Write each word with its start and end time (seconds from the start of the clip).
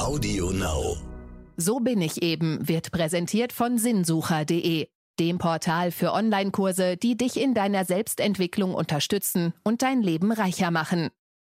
Audio 0.00 0.50
Now. 0.50 0.96
So 1.58 1.78
bin 1.78 2.00
ich 2.00 2.22
eben 2.22 2.66
wird 2.66 2.90
präsentiert 2.90 3.52
von 3.52 3.76
sinnsucher.de, 3.76 4.88
dem 5.18 5.36
Portal 5.36 5.90
für 5.90 6.14
Online-Kurse, 6.14 6.96
die 6.96 7.18
dich 7.18 7.38
in 7.38 7.52
deiner 7.52 7.84
Selbstentwicklung 7.84 8.74
unterstützen 8.74 9.52
und 9.62 9.82
dein 9.82 10.00
Leben 10.00 10.32
reicher 10.32 10.70
machen. 10.70 11.10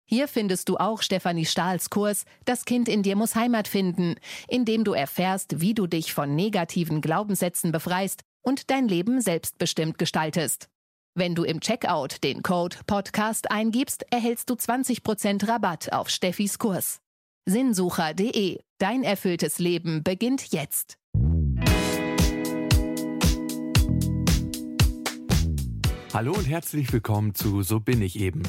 Hier 0.05 0.27
findest 0.27 0.69
du 0.69 0.77
auch 0.77 1.03
Stefanie 1.03 1.47
Stahls 1.47 1.89
Kurs 1.89 2.25
Das 2.45 2.65
Kind 2.65 2.89
in 2.89 3.05
dir 3.05 3.15
muss 3.15 3.37
Heimat 3.37 3.69
finden, 3.69 4.17
in 4.49 4.65
dem 4.65 4.83
du 4.83 4.93
erfährst, 4.93 5.61
wie 5.61 5.75
du 5.75 5.87
dich 5.87 6.13
von 6.13 6.35
negativen 6.35 7.01
Glaubenssätzen 7.01 7.71
befreist 7.71 8.23
und 8.43 8.71
dein 8.71 8.89
Leben 8.89 9.21
selbstbestimmt 9.21 9.99
gestaltest. 9.99 10.69
Wenn 11.15 11.37
du 11.37 11.45
im 11.45 11.61
Checkout 11.61 12.25
den 12.25 12.43
Code 12.43 12.77
Podcast 12.89 13.53
eingibst, 13.53 14.05
erhältst 14.11 14.51
du 14.51 14.55
20% 14.55 15.47
Rabatt 15.47 15.93
auf 15.93 16.09
Steffis 16.09 16.59
Kurs. 16.59 17.02
Sinnsucher.de. 17.45 18.61
Dein 18.79 19.03
erfülltes 19.03 19.59
Leben 19.59 20.05
beginnt 20.05 20.53
jetzt. 20.53 20.97
Hallo 26.15 26.33
und 26.35 26.45
herzlich 26.49 26.93
willkommen 26.93 27.35
zu 27.35 27.63
So 27.63 27.81
bin 27.81 28.01
ich 28.01 28.21
eben, 28.21 28.43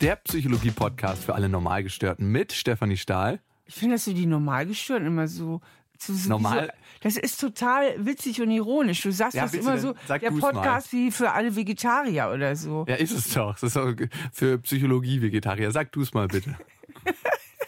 der 0.00 0.16
Psychologie-Podcast 0.16 1.24
für 1.24 1.34
alle 1.34 1.50
Normalgestörten 1.50 2.30
mit 2.32 2.52
Stefanie 2.52 2.96
Stahl. 2.96 3.40
Ich 3.66 3.74
finde, 3.74 3.96
dass 3.96 4.06
du 4.06 4.14
die 4.14 4.24
Normalgestörten 4.24 5.06
immer 5.06 5.28
so. 5.28 5.60
so 5.98 6.14
so- 6.14 6.30
Normal- 6.30 6.72
Das 7.02 7.18
ist 7.18 7.38
total 7.40 8.06
witzig 8.06 8.40
und 8.40 8.50
ironisch. 8.50 9.02
Du 9.02 9.12
sagst 9.12 9.34
Ja, 9.34 9.42
das 9.42 9.52
immer 9.52 9.76
so, 9.78 9.94
sag 10.06 10.22
der 10.22 10.30
Podcast 10.30 10.90
wie 10.94 11.10
für 11.10 11.32
alle 11.32 11.54
Vegetarier 11.54 12.30
oder 12.34 12.56
so. 12.56 12.86
Ja, 12.88 12.94
ist 12.94 13.12
es 13.12 13.28
doch. 13.34 13.52
Das 13.58 13.64
ist 13.64 13.76
auch 13.76 13.92
für 14.32 14.56
Psychologie-Vegetarier. 14.58 15.70
Sag 15.70 15.92
du 15.92 16.00
es 16.00 16.14
mal 16.14 16.28
bitte. 16.28 16.56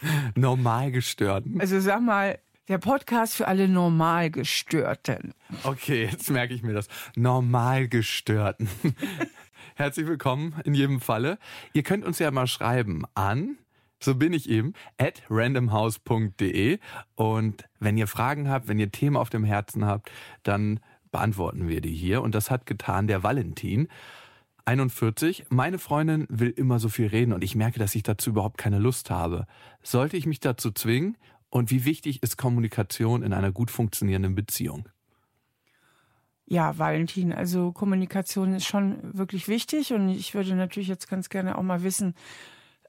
Normalgestörten. 0.35 1.59
Also 1.59 1.79
sag 1.79 2.01
mal, 2.01 2.39
der 2.67 2.77
Podcast 2.77 3.35
für 3.35 3.47
alle 3.47 3.67
Normalgestörten. 3.67 5.33
Okay, 5.63 6.05
jetzt 6.11 6.29
merke 6.29 6.53
ich 6.53 6.63
mir 6.63 6.73
das. 6.73 6.87
Normalgestörten. 7.15 8.69
Herzlich 9.75 10.07
willkommen 10.07 10.55
in 10.63 10.73
jedem 10.73 11.01
Falle. 11.01 11.37
Ihr 11.73 11.83
könnt 11.83 12.05
uns 12.05 12.19
ja 12.19 12.29
mal 12.31 12.47
schreiben 12.47 13.03
an, 13.15 13.57
so 13.99 14.15
bin 14.15 14.33
ich 14.33 14.49
eben, 14.49 14.73
at 14.97 15.21
randomhouse.de. 15.29 16.79
Und 17.15 17.63
wenn 17.79 17.97
ihr 17.97 18.07
Fragen 18.07 18.49
habt, 18.49 18.67
wenn 18.67 18.79
ihr 18.79 18.91
Themen 18.91 19.17
auf 19.17 19.29
dem 19.29 19.43
Herzen 19.43 19.85
habt, 19.85 20.11
dann 20.43 20.79
beantworten 21.11 21.67
wir 21.67 21.81
die 21.81 21.93
hier. 21.93 22.21
Und 22.21 22.35
das 22.35 22.49
hat 22.49 22.65
getan 22.65 23.07
der 23.07 23.23
Valentin. 23.23 23.87
41. 24.71 25.47
Meine 25.49 25.79
Freundin 25.79 26.27
will 26.29 26.49
immer 26.49 26.79
so 26.79 26.87
viel 26.87 27.07
reden 27.07 27.33
und 27.33 27.43
ich 27.43 27.55
merke, 27.55 27.77
dass 27.77 27.93
ich 27.93 28.03
dazu 28.03 28.29
überhaupt 28.29 28.57
keine 28.57 28.79
Lust 28.79 29.09
habe. 29.09 29.45
Sollte 29.83 30.15
ich 30.15 30.25
mich 30.25 30.39
dazu 30.39 30.71
zwingen? 30.71 31.17
Und 31.49 31.71
wie 31.71 31.83
wichtig 31.83 32.23
ist 32.23 32.37
Kommunikation 32.37 33.21
in 33.21 33.33
einer 33.33 33.51
gut 33.51 33.69
funktionierenden 33.69 34.33
Beziehung? 34.33 34.87
Ja, 36.45 36.77
Valentin, 36.77 37.33
also 37.33 37.73
Kommunikation 37.73 38.55
ist 38.55 38.65
schon 38.65 38.97
wirklich 39.17 39.49
wichtig 39.49 39.91
und 39.91 40.07
ich 40.07 40.33
würde 40.33 40.55
natürlich 40.55 40.87
jetzt 40.87 41.09
ganz 41.09 41.27
gerne 41.27 41.57
auch 41.57 41.63
mal 41.63 41.83
wissen, 41.83 42.15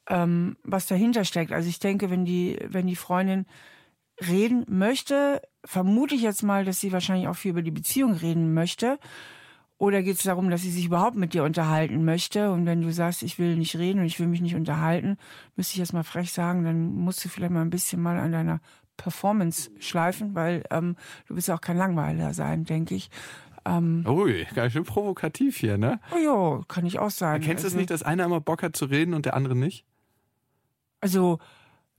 ähm, 0.08 0.56
was 0.62 0.86
dahinter 0.86 1.24
steckt. 1.24 1.50
Also 1.50 1.68
ich 1.68 1.80
denke, 1.80 2.10
wenn 2.10 2.24
die, 2.24 2.60
wenn 2.68 2.86
die 2.86 2.96
Freundin 2.96 3.46
reden 4.20 4.64
möchte, 4.68 5.42
vermute 5.64 6.14
ich 6.14 6.22
jetzt 6.22 6.44
mal, 6.44 6.64
dass 6.64 6.78
sie 6.78 6.92
wahrscheinlich 6.92 7.26
auch 7.26 7.36
viel 7.36 7.50
über 7.50 7.62
die 7.62 7.72
Beziehung 7.72 8.12
reden 8.12 8.54
möchte. 8.54 9.00
Oder 9.82 10.04
geht 10.04 10.18
es 10.18 10.22
darum, 10.22 10.48
dass 10.48 10.62
sie 10.62 10.70
sich 10.70 10.84
überhaupt 10.84 11.16
mit 11.16 11.34
dir 11.34 11.42
unterhalten 11.42 12.04
möchte? 12.04 12.52
Und 12.52 12.66
wenn 12.66 12.82
du 12.82 12.92
sagst, 12.92 13.24
ich 13.24 13.40
will 13.40 13.56
nicht 13.56 13.74
reden 13.74 13.98
und 13.98 14.06
ich 14.06 14.20
will 14.20 14.28
mich 14.28 14.40
nicht 14.40 14.54
unterhalten, 14.54 15.16
müsste 15.56 15.72
ich 15.72 15.78
jetzt 15.78 15.92
mal 15.92 16.04
frech 16.04 16.30
sagen, 16.30 16.62
dann 16.62 16.94
musst 16.94 17.24
du 17.24 17.28
vielleicht 17.28 17.50
mal 17.50 17.62
ein 17.62 17.70
bisschen 17.70 18.00
mal 18.00 18.16
an 18.16 18.30
deiner 18.30 18.60
Performance 18.96 19.72
schleifen, 19.80 20.36
weil 20.36 20.62
ähm, 20.70 20.94
du 21.26 21.34
willst 21.34 21.48
ja 21.48 21.56
auch 21.56 21.60
kein 21.60 21.76
Langweiler 21.76 22.32
sein, 22.32 22.62
denke 22.62 22.94
ich. 22.94 23.10
Ähm, 23.64 24.04
Ui, 24.06 24.46
ganz 24.54 24.72
schön 24.72 24.84
provokativ 24.84 25.56
hier, 25.56 25.76
ne? 25.78 25.98
oh 26.14 26.16
ja, 26.16 26.64
kann 26.68 26.86
ich 26.86 27.00
auch 27.00 27.10
sagen. 27.10 27.42
Kennst 27.42 27.64
du 27.64 27.66
es 27.66 27.72
also, 27.72 27.78
nicht, 27.78 27.90
dass 27.90 28.04
einer 28.04 28.26
immer 28.26 28.40
Bock 28.40 28.62
hat 28.62 28.76
zu 28.76 28.84
reden 28.84 29.14
und 29.14 29.26
der 29.26 29.34
andere 29.34 29.56
nicht? 29.56 29.84
Also, 31.00 31.40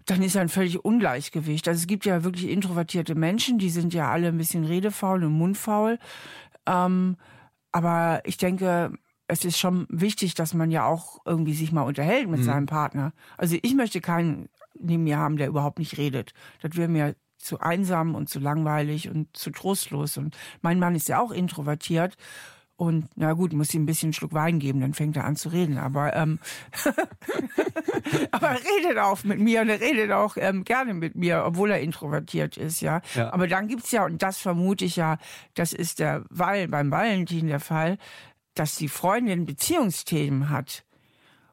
dann 0.05 0.21
ist 0.21 0.35
ja 0.35 0.41
ein 0.41 0.47
völlig 0.47 0.85
Ungleichgewicht. 0.85 1.67
Also 1.67 1.81
es 1.81 1.87
gibt 1.87 2.05
ja 2.05 2.23
wirklich 2.23 2.49
introvertierte 2.49 3.13
Menschen, 3.13 3.57
die 3.57 3.69
sind 3.69 3.93
ja 3.93 4.09
alle 4.09 4.29
ein 4.29 4.37
bisschen 4.37 4.63
redefaul 4.63 5.25
und 5.25 5.33
mundfaul. 5.33 5.99
Ähm, 6.65 7.17
aber 7.73 8.21
ich 8.23 8.37
denke, 8.37 8.93
es 9.27 9.43
ist 9.43 9.57
schon 9.57 9.87
wichtig, 9.89 10.35
dass 10.35 10.53
man 10.53 10.71
ja 10.71 10.85
auch 10.85 11.19
irgendwie 11.25 11.53
sich 11.53 11.71
mal 11.71 11.81
unterhält 11.81 12.29
mit 12.29 12.43
seinem 12.43 12.67
Partner. 12.67 13.13
Also 13.37 13.57
ich 13.61 13.73
möchte 13.73 13.99
keinen 13.99 14.47
neben 14.79 15.03
mir 15.03 15.17
haben, 15.17 15.37
der 15.37 15.47
überhaupt 15.47 15.79
nicht 15.79 15.97
redet. 15.97 16.33
Das 16.61 16.75
wäre 16.77 16.87
mir 16.87 17.15
zu 17.37 17.59
einsam 17.59 18.15
und 18.15 18.29
zu 18.29 18.39
langweilig 18.39 19.09
und 19.09 19.35
zu 19.35 19.51
trostlos. 19.51 20.17
Und 20.17 20.37
mein 20.61 20.79
Mann 20.79 20.95
ist 20.95 21.09
ja 21.09 21.19
auch 21.19 21.31
introvertiert. 21.31 22.15
Und 22.75 23.07
na 23.15 23.33
gut, 23.33 23.53
muss 23.53 23.73
ihm 23.73 23.83
ein 23.83 23.85
bisschen 23.85 24.07
einen 24.07 24.13
Schluck 24.13 24.33
Wein 24.33 24.59
geben, 24.59 24.81
dann 24.81 24.93
fängt 24.93 25.15
er 25.15 25.25
an 25.25 25.35
zu 25.35 25.49
reden. 25.49 25.77
Aber 25.77 26.15
ähm, 26.15 26.39
aber 28.31 28.47
er 28.49 28.59
redet 28.59 28.97
auch 28.97 29.23
mit 29.23 29.39
mir 29.39 29.61
und 29.61 29.69
er 29.69 29.79
redet 29.79 30.11
auch 30.11 30.37
ähm, 30.37 30.63
gerne 30.63 30.93
mit 30.93 31.15
mir, 31.15 31.43
obwohl 31.45 31.71
er 31.71 31.81
introvertiert 31.81 32.57
ist, 32.57 32.81
ja. 32.81 33.01
Ja. 33.13 33.31
Aber 33.31 33.47
dann 33.47 33.67
gibt's 33.67 33.91
ja, 33.91 34.05
und 34.05 34.21
das 34.23 34.39
vermute 34.39 34.85
ich 34.85 34.95
ja, 34.95 35.17
das 35.53 35.71
ist 35.73 35.99
der 35.99 36.23
Val, 36.29 36.67
beim 36.67 36.89
Valentin 36.89 37.47
der 37.47 37.59
Fall, 37.59 37.97
dass 38.55 38.75
die 38.75 38.89
Freundin 38.89 39.45
Beziehungsthemen 39.45 40.49
hat. 40.49 40.83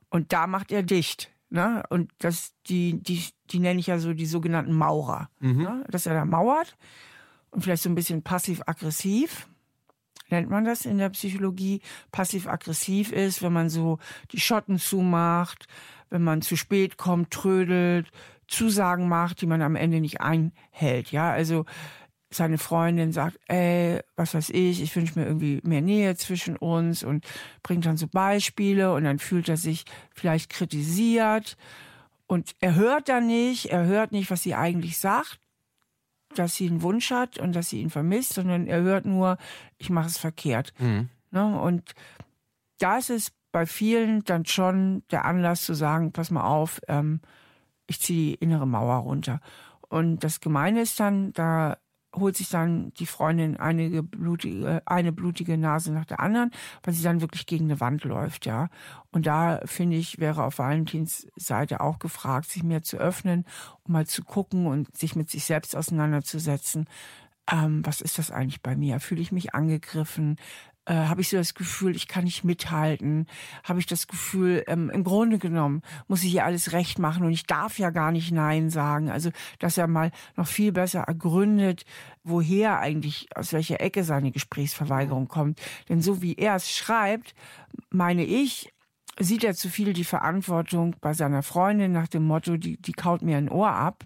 Und 0.09 0.33
da 0.33 0.47
macht 0.47 0.73
er 0.73 0.83
dicht. 0.83 1.31
Ne? 1.51 1.83
Und 1.91 2.11
das, 2.19 2.53
die, 2.67 3.01
die, 3.03 3.25
die 3.51 3.59
nenne 3.59 3.81
ich 3.81 3.89
ja 3.89 3.99
so 3.99 4.15
die 4.15 4.27
sogenannten 4.27 4.73
Maurer. 4.73 5.29
Ne? 5.65 5.85
Dass 5.89 6.07
er 6.07 6.15
da 6.15 6.25
mauert 6.25 6.77
und 7.51 7.63
vielleicht 7.63 7.83
so 7.83 7.89
ein 7.89 7.95
bisschen 7.95 8.23
passiv-aggressiv 8.23 9.49
nennt 10.31 10.51
man 10.51 10.65
das 10.65 10.85
in 10.85 10.99
der 10.99 11.11
Psychologie, 11.11 11.81
passiv-aggressiv 12.13 13.13
ist, 13.13 13.43
wenn 13.43 13.53
man 13.53 13.69
so 13.69 13.99
die 14.33 14.41
Schotten 14.41 14.79
zumacht, 14.79 15.67
wenn 16.11 16.23
man 16.23 16.43
zu 16.43 16.57
spät 16.57 16.97
kommt, 16.97 17.31
trödelt, 17.31 18.11
Zusagen 18.49 19.09
macht, 19.09 19.41
die 19.41 19.47
man 19.47 19.63
am 19.63 19.77
Ende 19.77 20.01
nicht 20.01 20.21
einhält. 20.21 21.13
Ja, 21.13 21.31
also 21.31 21.65
seine 22.33 22.59
Freundin 22.59 23.13
sagt, 23.13 23.39
ey, 23.49 24.01
was 24.17 24.35
weiß 24.35 24.51
ich, 24.51 24.83
ich 24.83 24.95
wünsche 24.95 25.19
mir 25.19 25.27
irgendwie 25.27 25.61
mehr 25.65 25.81
Nähe 25.81 26.15
zwischen 26.17 26.57
uns 26.57 27.03
und 27.03 27.27
bringt 27.63 27.87
dann 27.87 27.97
so 27.97 28.07
Beispiele 28.07 28.93
und 28.93 29.05
dann 29.05 29.19
fühlt 29.19 29.49
er 29.49 29.57
sich 29.57 29.85
vielleicht 30.15 30.51
kritisiert 30.51 31.57
und 32.27 32.53
er 32.61 32.77
hört 32.77 33.09
dann 33.09 33.27
nicht, 33.27 33.67
er 33.67 33.85
hört 33.85 34.13
nicht, 34.13 34.31
was 34.31 34.43
sie 34.43 34.55
eigentlich 34.55 34.99
sagt 34.99 35.41
dass 36.35 36.57
sie 36.57 36.69
einen 36.69 36.83
Wunsch 36.83 37.11
hat 37.11 37.39
und 37.39 37.55
dass 37.55 37.71
sie 37.71 37.81
ihn 37.81 37.91
vermisst, 37.91 38.35
sondern 38.35 38.67
er 38.67 38.83
hört 38.83 39.05
nur, 39.05 39.37
ich 39.79 39.91
mache 39.91 40.07
es 40.07 40.19
verkehrt. 40.19 40.73
Ne? 41.31 41.61
Und 41.61 41.95
da 42.79 42.99
ist 42.99 43.11
es 43.11 43.33
bei 43.53 43.67
vielen 43.67 44.25
dann 44.25 44.47
schon 44.47 45.03
der 45.11 45.25
Anlass 45.25 45.65
zu 45.65 45.75
sagen, 45.75 46.13
pass 46.13 46.31
mal 46.31 46.45
auf, 46.45 46.81
ähm, 46.89 47.21
ich 47.87 48.01
ziehe 48.01 48.37
die 48.37 48.45
innere 48.45 48.67
Mauer 48.67 48.97
runter. 48.99 49.41
Und 49.89 50.23
das 50.23 50.41
Gemeine 50.41 50.83
ist 50.83 51.01
dann, 51.01 51.33
da 51.33 51.79
holt 52.15 52.37
sich 52.37 52.49
dann 52.49 52.93
die 52.95 53.07
Freundin 53.07 53.57
einige 53.57 54.03
blutige, 54.03 54.83
eine 54.87 55.13
blutige 55.13 55.57
Nase 55.57 55.93
nach 55.93 56.05
der 56.05 56.21
anderen, 56.21 56.51
weil 56.83 56.95
sie 56.95 57.03
dann 57.03 57.21
wirklich 57.21 57.47
gegen 57.47 57.67
eine 57.67 57.81
Wand 57.81 58.05
läuft, 58.05 58.47
ja. 58.47 58.69
Und 59.13 59.27
da 59.27 59.61
finde 59.65 59.97
ich, 59.97 60.19
wäre 60.19 60.45
auf 60.45 60.59
Valentins 60.59 61.29
Seite 61.37 61.81
auch 61.81 61.99
gefragt, 61.99 62.51
sich 62.51 62.63
mehr 62.63 62.83
zu 62.83 62.99
öffnen, 62.99 63.45
um 63.85 63.93
mal 63.93 64.07
zu 64.07 64.25
gucken 64.25 64.67
und 64.67 64.97
sich 64.97 65.17
mit 65.17 65.31
sich 65.31 65.45
selbst 65.45 65.77
auseinanderzusetzen. 65.77 66.87
Ähm, 67.51 67.85
was 67.85 68.01
ist 68.01 68.19
das 68.19 68.31
eigentlich 68.31 68.63
bei 68.63 68.77
mir? 68.77 69.01
Fühle 69.01 69.23
ich 69.23 69.33
mich 69.33 69.55
angegriffen? 69.55 70.37
Äh, 70.87 70.95
Habe 70.95 71.21
ich 71.21 71.29
so 71.29 71.37
das 71.37 71.55
Gefühl, 71.55 71.95
ich 71.95 72.09
kann 72.09 72.25
nicht 72.25 72.43
mithalten? 72.45 73.27
Habe 73.65 73.81
ich 73.81 73.87
das 73.87 74.07
Gefühl, 74.07 74.65
ähm, 74.67 74.91
im 74.91 75.05
Grunde 75.05 75.39
genommen 75.39 75.83
muss 76.09 76.23
ich 76.23 76.31
hier 76.31 76.45
alles 76.45 76.73
recht 76.73 76.99
machen 76.99 77.25
und 77.25 77.33
ich 77.33 77.47
darf 77.47 77.79
ja 77.79 77.91
gar 77.91 78.13
nicht 78.13 78.33
Nein 78.33 78.71
sagen. 78.71 79.11
Also, 79.11 79.31
dass 79.59 79.79
er 79.79 79.87
mal 79.87 80.11
noch 80.37 80.47
viel 80.47 80.73
besser 80.73 81.01
ergründet, 81.01 81.85
woher 82.25 82.79
eigentlich, 82.81 83.29
aus 83.35 83.53
welcher 83.53 83.81
Ecke 83.81 84.05
seine 84.05 84.33
Gesprächsverweigerung 84.33 85.29
kommt. 85.29 85.61
Denn 85.89 86.01
so 86.01 86.23
wie 86.23 86.35
er 86.35 86.57
es 86.57 86.71
schreibt, 86.71 87.35
meine 87.91 88.25
ich, 88.25 88.73
sieht 89.19 89.45
er 89.45 89.55
zu 89.55 89.69
viel 89.69 89.93
die 89.93 90.05
Verantwortung 90.05 90.97
bei 91.01 91.13
seiner 91.13 91.43
Freundin 91.43 91.93
nach 91.93 92.09
dem 92.09 92.25
Motto, 92.25 92.57
die, 92.57 92.81
die 92.81 92.93
kaut 92.93 93.23
mir 93.23 93.37
ein 93.37 93.51
Ohr 93.51 93.71
ab. 93.71 94.05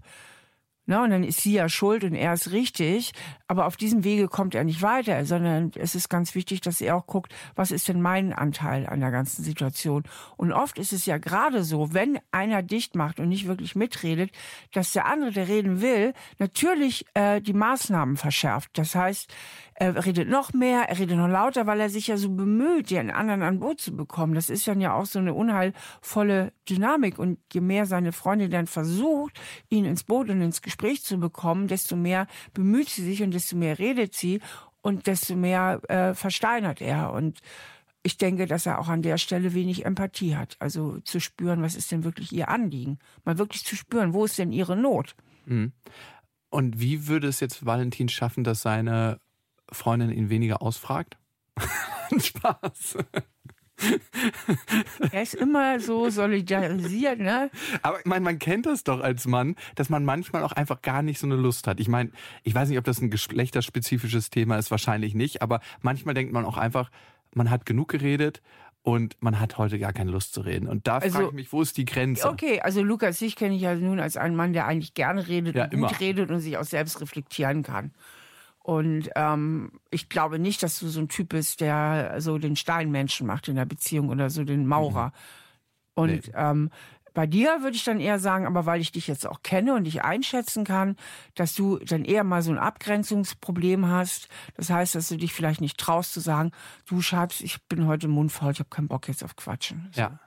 Ne, 0.87 1.01
und 1.03 1.11
dann 1.11 1.25
ist 1.25 1.41
sie 1.41 1.55
ja 1.55 1.71
schuld 1.71 2.05
und 2.05 2.15
er 2.15 2.35
ist 2.35 2.53
richtig. 2.53 3.13
Aber 3.47 3.67
auf 3.67 3.79
diesem 3.79 4.05
Wege 4.05 4.29
kommt 4.29 4.55
er 4.55 4.65
nicht 4.65 4.83
weiter, 4.83 5.25
sondern 5.25 5.73
es 5.77 5.95
ist 5.95 6.11
ganz 6.11 6.35
wichtig, 6.35 6.61
dass 6.61 6.83
er 6.83 6.97
auch 6.97 7.07
guckt, 7.07 7.35
was 7.55 7.71
ist 7.71 7.89
denn 7.89 8.03
mein 8.03 8.35
Anteil 8.35 8.87
an 8.87 9.01
der 9.01 9.11
ganzen 9.11 9.43
Situation. 9.43 10.03
Und 10.37 10.53
oft 10.53 10.79
ist 10.79 10.93
es 10.93 11.07
ja 11.07 11.17
gerade 11.17 11.65
so, 11.65 11.95
wenn 11.95 12.19
einer 12.33 12.63
dicht 12.63 12.97
macht 12.97 13.19
und 13.19 13.31
nicht 13.31 13.47
wirklich 13.47 13.75
mitredet, 13.75 14.31
dass 14.73 14.93
der 14.93 15.07
andere, 15.07 15.33
der 15.33 15.49
reden 15.49 15.81
will, 15.81 16.13
natürlich 16.39 17.07
äh, 17.15 17.41
die 17.41 17.55
Maßnahmen 17.55 18.19
verschärft. 18.19 18.71
Das 18.75 18.95
heißt, 18.95 19.33
er 19.77 20.07
redet 20.07 20.29
noch 20.29 20.53
mehr, 20.53 20.89
er 20.89 20.99
redet 20.99 21.17
noch 21.17 21.29
lauter, 21.29 21.67
weil 21.67 21.81
er 21.81 21.91
sich 21.91 22.07
ja 22.07 22.17
so 22.17 22.31
bemüht, 22.31 22.91
den 22.91 23.11
anderen 23.11 23.43
an 23.43 23.59
Boot 23.59 23.81
zu 23.81 23.97
bekommen. 23.97 24.35
Das 24.35 24.49
ist 24.49 24.67
dann 24.69 24.81
ja 24.81 24.95
auch 24.95 25.07
so 25.07 25.19
eine 25.19 25.35
unheilvolle 25.35 26.53
Dynamik. 26.69 27.19
Und 27.19 27.39
je 27.53 27.61
mehr 27.61 27.87
seine 27.87 28.13
Freundin 28.13 28.51
dann 28.51 28.67
versucht, 28.67 29.41
ihn 29.69 29.85
ins 29.85 30.05
Boot 30.05 30.31
und 30.31 30.41
ins 30.41 30.63
Gespräch 30.63 31.03
zu 31.03 31.19
bekommen, 31.19 31.67
desto 31.67 31.97
mehr 31.97 32.27
bemüht 32.53 32.89
sie 32.89 33.03
sich 33.03 33.23
und 33.23 33.35
desto 33.35 33.57
mehr 33.57 33.79
redet 33.79 34.15
sie 34.15 34.41
und 34.81 35.07
desto 35.07 35.35
mehr 35.35 35.81
äh, 35.89 36.15
versteinert 36.15 36.81
er. 36.81 37.13
Und 37.13 37.41
ich 38.05 38.17
denke, 38.17 38.47
dass 38.47 38.67
er 38.67 38.79
auch 38.79 38.89
an 38.89 39.03
der 39.03 39.19
Stelle 39.19 39.55
wenig 39.55 39.85
Empathie 39.87 40.37
hat. 40.37 40.57
Also 40.61 41.01
zu 41.01 41.21
spüren, 41.21 41.63
was 41.63 41.75
ist 41.75 41.91
denn 41.91 42.05
wirklich 42.05 42.33
ihr 42.33 42.49
Anliegen? 42.49 42.99
Mal 43.25 43.39
wirklich 43.39 43.65
zu 43.65 43.75
spüren, 43.75 44.13
wo 44.13 44.25
ist 44.25 44.39
denn 44.39 44.53
ihre 44.53 44.77
Not? 44.77 45.17
Mhm. 45.47 45.73
Und 46.51 46.79
wie 46.79 47.09
würde 47.09 47.27
es 47.27 47.41
jetzt 47.41 47.67
Valentin 47.67 48.09
schaffen, 48.09 48.45
dass 48.45 48.63
seine 48.63 49.19
Freundin 49.73 50.11
ihn 50.11 50.31
weniger 50.31 50.63
ausfragt? 50.63 51.17
Spaß. 52.19 52.99
Er 55.13 55.23
ist 55.23 55.35
immer 55.35 55.81
so 55.81 56.09
solidarisiert, 56.11 57.19
ne? 57.19 57.51
Aber 57.83 57.99
ich 57.99 58.07
meine, 58.07 58.25
man 58.25 58.39
kennt 58.39 58.67
das 58.67 58.85
doch 58.85 59.01
als 59.01 59.27
Mann, 59.27 59.57
dass 59.75 59.89
man 59.91 60.05
manchmal 60.05 60.43
auch 60.45 60.53
einfach 60.53 60.81
gar 60.81 61.03
nicht 61.03 61.19
so 61.19 61.27
eine 61.27 61.37
Lust 61.37 61.67
hat. 61.67 61.81
Ich 61.81 61.89
meine, 61.89 62.11
ich 62.45 62.55
weiß 62.55 62.69
nicht, 62.69 62.79
ob 62.79 62.85
das 62.85 63.01
ein 63.01 63.11
geschlechterspezifisches 63.11 64.31
Thema 64.31 64.57
ist, 64.59 64.71
wahrscheinlich 64.71 65.15
nicht, 65.15 65.43
aber 65.43 65.61
manchmal 65.81 66.15
denkt 66.15 66.33
man 66.33 66.45
auch 66.45 66.57
einfach, 66.57 66.91
man 67.35 67.51
hat 67.51 67.67
genug 67.67 67.89
geredet 67.89 68.43
und 68.83 69.17
man 69.21 69.41
hat 69.41 69.59
heute 69.59 69.79
gar 69.79 69.93
keine 69.93 70.13
Lust 70.13 70.35
zu 70.35 70.43
reden. 70.43 70.69
Und 70.69 70.87
da 70.87 70.99
Also- 70.99 71.11
frage 71.17 71.27
ich 71.29 71.33
mich, 71.35 71.53
wo 71.53 71.61
ist 71.61 71.77
die 71.77 71.85
Grenze? 71.85 72.29
Okay, 72.29 72.61
also 72.61 72.83
Lukas, 72.83 73.19
dich 73.19 73.35
kenne 73.35 73.57
ich 73.57 73.63
ja 73.63 73.75
nun 73.75 73.99
als 73.99 74.17
einen 74.17 74.37
Mann, 74.37 74.53
der 74.53 74.67
eigentlich 74.67 74.95
gerne 74.95 75.27
redet 75.27 75.57
Ja, 75.57 75.65
und 75.65 75.71
gut 75.71 75.79
immer. 75.81 76.01
redet 76.01 76.31
und 76.31 76.41
sich 76.41 76.57
auch 76.59 76.65
selbst 76.65 77.01
reflektieren 77.01 77.63
kann. 77.65 77.93
Und 78.65 79.11
ähm, 79.15 79.73
ich 79.91 80.09
glaube 80.09 80.39
nicht, 80.39 80.63
dass 80.63 80.79
du 80.79 80.89
so 80.89 80.99
ein 80.99 81.09
Typ 81.11 81.29
bist, 81.29 81.61
der 81.61 82.15
so 82.23 82.39
den 82.39 82.57
Steinmenschen 82.57 83.27
macht 83.27 83.47
in 83.49 83.57
der 83.57 83.67
Beziehung 83.67 84.09
oder 84.09 84.31
so 84.31 84.43
den 84.43 84.67
Maurer. 84.67 85.13
Und 85.93 86.09
Nee. 86.27 86.33
ähm, 86.35 86.71
bei 87.13 87.27
dir 87.27 87.61
würde 87.61 87.77
ich 87.77 87.85
dann 87.85 88.01
eher 88.01 88.19
sagen, 88.19 88.47
aber 88.47 88.65
weil 88.65 88.81
ich 88.81 88.91
dich 88.91 89.07
jetzt 89.07 89.27
auch 89.27 89.43
kenne 89.43 89.75
und 89.75 89.85
dich 89.85 90.03
einschätzen 90.03 90.65
kann, 90.65 90.97
dass 91.35 91.55
du 91.55 91.77
dann 91.79 92.07
eher 92.07 92.25
mal 92.25 92.41
so 92.41 92.53
ein 92.53 92.59
Abgrenzungsproblem 92.59 93.87
hast. 93.87 94.29
Das 94.57 94.71
heißt, 94.71 94.95
dass 94.95 95.11
du 95.11 95.17
dich 95.19 95.35
vielleicht 95.35 95.61
nicht 95.61 95.77
traust 95.79 96.15
zu 96.15 96.21
sagen, 96.21 96.51
du 96.87 97.03
Schatz, 97.03 97.43
ich 97.43 97.63
bin 97.69 97.87
heute 97.87 98.09
mundfaul, 98.09 98.53
ich 98.53 98.61
habe 98.61 98.71
keinen 98.71 98.89
Bock 98.89 99.09
jetzt 99.09 99.23
auf 99.23 99.37
Quatschen. 99.37 99.91
So. 99.93 100.01
Ja. 100.01 100.19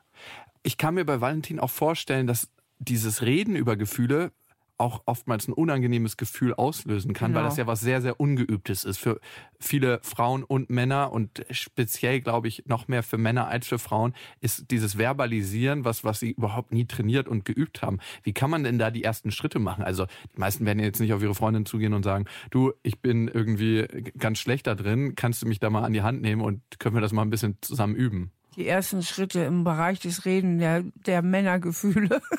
Ich 0.61 0.77
kann 0.77 0.93
mir 0.93 1.05
bei 1.05 1.19
Valentin 1.21 1.59
auch 1.59 1.71
vorstellen, 1.71 2.27
dass 2.27 2.49
dieses 2.77 3.23
Reden 3.23 3.55
über 3.55 3.75
Gefühle 3.77 4.31
auch 4.77 5.01
oftmals 5.05 5.47
ein 5.47 5.53
unangenehmes 5.53 6.17
Gefühl 6.17 6.53
auslösen 6.53 7.13
kann, 7.13 7.33
weil 7.33 7.41
Genau. 7.41 7.49
das 7.49 7.57
ja 7.57 7.67
was 7.67 7.79
sehr, 7.79 8.01
sehr 8.01 8.19
Ungeübtes 8.19 8.83
ist 8.83 8.97
für 8.97 9.19
viele 9.59 9.99
Frauen 10.03 10.43
und 10.43 10.69
Männer 10.69 11.11
und 11.11 11.45
speziell, 11.51 12.21
glaube 12.21 12.47
ich, 12.47 12.65
noch 12.67 12.87
mehr 12.87 13.03
für 13.03 13.17
Männer 13.17 13.47
als 13.47 13.67
für 13.67 13.79
Frauen, 13.79 14.13
ist 14.39 14.69
dieses 14.71 14.97
Verbalisieren, 14.97 15.83
was, 15.85 16.03
was 16.03 16.19
sie 16.19 16.31
überhaupt 16.31 16.71
nie 16.71 16.85
trainiert 16.85 17.27
und 17.27 17.45
geübt 17.45 17.81
haben. 17.81 17.99
Wie 18.23 18.33
kann 18.33 18.49
man 18.49 18.63
denn 18.63 18.77
da 18.77 18.91
die 18.91 19.03
ersten 19.03 19.31
Schritte 19.31 19.59
machen? 19.59 19.83
Also 19.83 20.05
die 20.35 20.39
meisten 20.39 20.65
werden 20.65 20.79
jetzt 20.79 20.99
nicht 20.99 21.13
auf 21.13 21.21
ihre 21.23 21.35
Freundin 21.35 21.65
zugehen 21.65 21.93
und 21.93 22.03
sagen, 22.03 22.25
du, 22.51 22.73
ich 22.83 22.99
bin 23.01 23.27
irgendwie 23.27 23.87
ganz 24.17 24.37
schlecht 24.39 24.67
da 24.67 24.75
drin, 24.75 25.15
kannst 25.15 25.41
du 25.41 25.47
mich 25.47 25.59
da 25.59 25.69
mal 25.69 25.83
an 25.83 25.93
die 25.93 26.01
Hand 26.03 26.21
nehmen 26.21 26.41
und 26.41 26.61
können 26.79 26.95
wir 26.95 27.01
das 27.01 27.13
mal 27.13 27.23
ein 27.23 27.29
bisschen 27.29 27.57
zusammen 27.61 27.95
üben? 27.95 28.31
Die 28.57 28.67
ersten 28.67 29.03
Schritte 29.03 29.41
im 29.43 29.63
Bereich 29.63 29.99
des 29.99 30.25
Reden 30.25 30.57
der, 30.57 30.83
der 31.05 31.21
Männergefühle. 31.21 32.21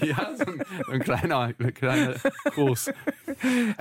Ja, 0.00 0.30
so 0.36 0.44
ein, 0.44 0.62
ein 0.90 1.00
kleiner, 1.00 1.52
kleiner 1.54 2.14
Groß. 2.44 2.88
Äh, 2.88 2.94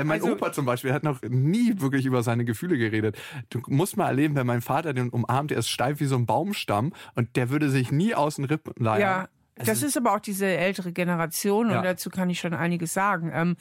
Mein 0.04 0.22
Also- 0.22 0.31
Opa 0.34 0.52
zum 0.54 0.66
Beispiel 0.66 0.94
hat 0.94 1.04
noch 1.04 1.22
nie 1.24 1.74
wirklich 1.81 2.06
über 2.06 2.24
seine 2.24 2.46
Gefühle 2.46 2.78
geredet. 2.78 3.18
Du 3.50 3.62
musst 3.68 3.98
mal 3.98 4.08
erleben, 4.08 4.36
wenn 4.36 4.48
mein 4.48 4.62
Vater 4.62 4.94
den 4.94 5.10
umarmt, 5.10 5.52
der 5.52 5.58
ist 5.58 5.68
steif 5.70 6.00
wie 6.00 6.06
so 6.06 6.16
ein 6.16 6.26
Baumstamm 6.26 6.94
und 7.16 7.36
der 7.36 7.50
würde 7.50 7.70
sich 7.70 7.92
nie 7.92 8.16
aus 8.16 8.36
den 8.36 8.46
Rippen 8.46 8.74
leiern. 8.78 9.02
Ja, 9.02 9.30
das 9.56 9.84
ist 9.84 9.98
aber 9.98 10.14
auch 10.16 10.20
diese 10.22 10.46
ältere 10.46 10.94
Generation 10.94 11.70
Ja. 11.70 11.78
und 11.80 11.84
dazu 11.84 12.10
kann 12.10 12.30
ich 12.30 12.40
schon 12.40 12.54
einiges 12.54 12.94
sagen. 12.94 13.30
Ähm, 13.34 13.58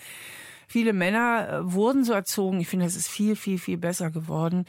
viele 0.68 0.92
Männer 0.92 1.48
äh, 1.66 1.72
wurden 1.72 2.04
so 2.04 2.12
erzogen, 2.12 2.60
ich 2.60 2.68
finde, 2.68 2.84
das 2.84 2.94
ist 2.94 3.08
viel, 3.08 3.34
viel, 3.34 3.58
viel 3.58 3.78
besser 3.78 4.10
geworden. 4.10 4.64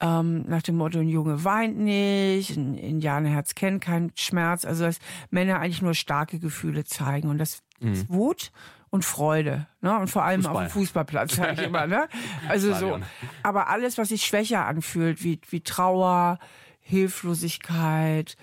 Ähm, 0.00 0.42
nach 0.46 0.62
dem 0.62 0.76
Motto, 0.76 1.00
ein 1.00 1.08
Junge 1.08 1.44
weint 1.44 1.76
nicht, 1.76 2.56
ein 2.56 2.74
Indianerherz 2.74 3.54
kennt 3.54 3.82
keinen 3.82 4.12
Schmerz. 4.14 4.64
Also, 4.64 4.84
dass 4.84 4.98
Männer 5.30 5.58
eigentlich 5.58 5.82
nur 5.82 5.94
starke 5.94 6.38
Gefühle 6.38 6.84
zeigen. 6.84 7.28
Und 7.28 7.38
das 7.38 7.62
ist 7.80 8.08
Wut 8.08 8.52
und 8.90 9.04
Freude. 9.04 9.66
Ne? 9.80 9.98
Und 9.98 10.08
vor 10.08 10.24
allem 10.24 10.40
auf 10.40 10.46
Fußball. 10.46 10.66
dem 10.66 10.70
Fußballplatz, 10.70 11.36
sage 11.36 11.52
ich 11.54 11.62
immer. 11.66 11.86
Ne? 11.86 12.08
Also 12.48 12.74
so. 12.74 12.98
Aber 13.42 13.68
alles, 13.68 13.98
was 13.98 14.08
sich 14.08 14.24
schwächer 14.24 14.66
anfühlt, 14.66 15.22
wie, 15.22 15.40
wie 15.50 15.60
Trauer, 15.60 16.38
Hilflosigkeit, 16.80 18.36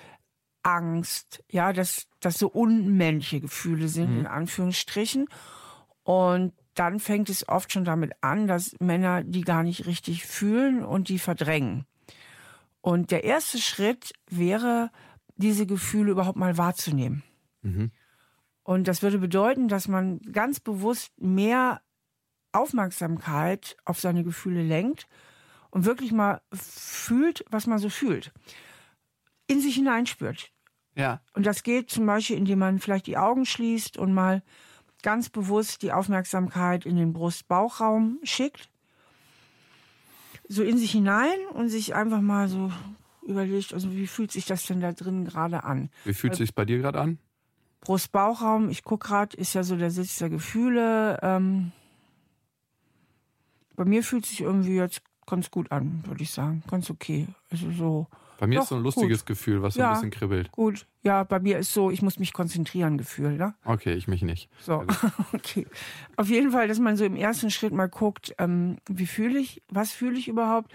Angst, 0.64 1.44
ja, 1.50 1.74
dass 1.74 2.08
das 2.20 2.38
so 2.38 2.48
unmännliche 2.48 3.40
Gefühle 3.40 3.88
sind, 3.88 4.18
in 4.20 4.28
Anführungsstrichen. 4.28 5.28
Und 6.04 6.54
dann 6.76 7.00
fängt 7.00 7.30
es 7.30 7.48
oft 7.48 7.72
schon 7.72 7.86
damit 7.86 8.12
an, 8.22 8.48
dass 8.48 8.76
Männer 8.80 9.24
die 9.24 9.42
gar 9.42 9.64
nicht 9.64 9.86
richtig 9.86 10.26
fühlen 10.26 10.84
und 10.84 11.10
die 11.10 11.20
verdrängen. 11.20 11.86
Und 12.82 13.12
der 13.12 13.24
erste 13.24 13.58
Schritt 13.58 14.14
wäre, 14.30 14.92
diese 15.38 15.66
Gefühle 15.66 16.12
überhaupt 16.12 16.38
mal 16.38 16.58
wahrzunehmen. 16.58 17.24
Und 18.64 18.88
das 18.88 19.02
würde 19.02 19.18
bedeuten, 19.20 19.68
dass 19.68 19.88
man 19.88 20.20
ganz 20.20 20.60
bewusst 20.60 21.12
mehr 21.20 21.82
Aufmerksamkeit 22.52 23.76
auf 23.86 24.00
seine 24.00 24.24
Gefühle 24.24 24.64
lenkt 24.64 25.08
und 25.72 25.86
wirklich 25.86 26.12
mal 26.12 26.42
fühlt, 26.54 27.44
was 27.50 27.68
man 27.68 27.80
so 27.80 27.90
fühlt. 27.90 28.32
In 29.48 29.62
sich 29.62 29.76
hineinspürt. 29.76 30.52
Ja. 30.96 31.22
Und 31.34 31.46
das 31.46 31.64
geht 31.64 31.90
zum 31.90 32.06
Beispiel, 32.06 32.38
indem 32.38 32.60
man 32.60 32.80
vielleicht 32.80 33.08
die 33.08 33.18
Augen 33.18 33.46
schließt 33.46 33.98
und 33.98 34.14
mal 34.14 34.42
ganz 35.06 35.30
bewusst 35.30 35.84
die 35.84 35.94
Aufmerksamkeit 35.94 36.84
in 36.84 36.96
den 36.96 37.14
Brust-Bauchraum 37.14 38.18
schickt. 38.24 38.72
So 40.48 40.64
in 40.64 40.80
sich 40.80 40.92
hinein 40.92 41.38
und 41.54 41.70
sich 41.70 41.94
einfach 41.94 42.22
mal 42.22 42.48
so 42.48 42.72
überlegt, 43.22 43.72
also 43.72 43.92
wie 43.92 44.08
fühlt 44.08 44.32
sich 44.32 44.46
das 44.46 44.66
denn 44.66 44.82
da 44.82 44.94
drin 44.94 45.26
gerade 45.26 45.64
an? 45.64 45.92
Wie 46.06 46.14
fühlt 46.16 46.34
es 46.34 46.40
sich 46.40 46.56
bei 46.56 46.66
dir 46.66 46.80
gerade 46.80 47.00
an? 47.00 47.20
Brust-Bauchraum, 47.82 48.70
ich 48.70 48.84
gucke 48.84 49.08
gerade, 49.08 49.38
ist 49.38 49.54
ja 49.54 49.62
so 49.62 49.76
der 49.76 49.92
Sitz 49.92 50.18
der 50.18 50.32
Gefühle. 50.32 51.20
Ähm, 51.22 51.72
bei 53.76 53.86
mir 53.86 54.04
fühlt 54.04 54.26
sich 54.26 54.42
irgendwie 54.42 54.76
jetzt 54.76 55.04
ganz 55.28 55.52
gut 55.52 55.72
an, 55.72 56.04
würde 56.08 56.24
ich 56.24 56.32
sagen. 56.32 56.64
Ganz 56.68 56.90
okay. 56.90 57.28
Also 57.52 57.70
so. 57.70 58.08
Bei 58.38 58.48
mir 58.48 58.56
Doch, 58.56 58.64
ist 58.64 58.70
so 58.70 58.76
ein 58.76 58.84
lustiges 58.84 59.26
Gefühl, 59.26 59.62
was 59.62 59.76
so 59.76 59.80
Ja. 59.80 59.88
ein 59.90 59.94
bisschen 59.94 60.12
kribbelt. 60.12 60.52
Gut, 60.52 60.88
ja, 61.04 61.24
bei 61.24 61.40
mir 61.40 61.58
ist 61.58 61.74
so, 61.74 61.90
ich 61.92 62.02
muss 62.02 62.20
mich 62.20 62.34
konzentrieren, 62.34 62.98
Gefühl, 62.98 63.38
ne? 63.38 63.56
Okay, 63.64 63.94
ich 63.94 64.08
mich 64.08 64.22
nicht. 64.24 64.50
So, 64.60 64.84
okay. 65.34 65.66
Auf 66.18 66.30
jeden 66.30 66.52
Fall, 66.52 66.68
dass 66.68 66.80
man 66.80 66.98
so 66.98 67.06
im 67.06 67.16
ersten 67.16 67.50
Schritt 67.50 67.74
mal 67.74 67.88
guckt, 67.90 68.36
ähm, 68.38 68.78
wie 68.90 69.06
fühle 69.08 69.40
ich, 69.40 69.62
was 69.70 69.92
fühle 69.92 70.18
ich 70.18 70.28
überhaupt? 70.28 70.74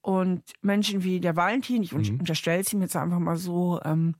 Und 0.00 0.42
Menschen 0.62 1.04
wie 1.04 1.20
der 1.20 1.36
Valentin, 1.36 1.82
ich 1.82 1.92
Mhm. 1.92 2.18
unterstelle 2.20 2.60
es 2.60 2.72
ihm 2.72 2.82
jetzt 2.82 2.96
einfach 2.96 3.20
mal 3.20 3.36
so, 3.36 3.80
ähm, 3.84 4.14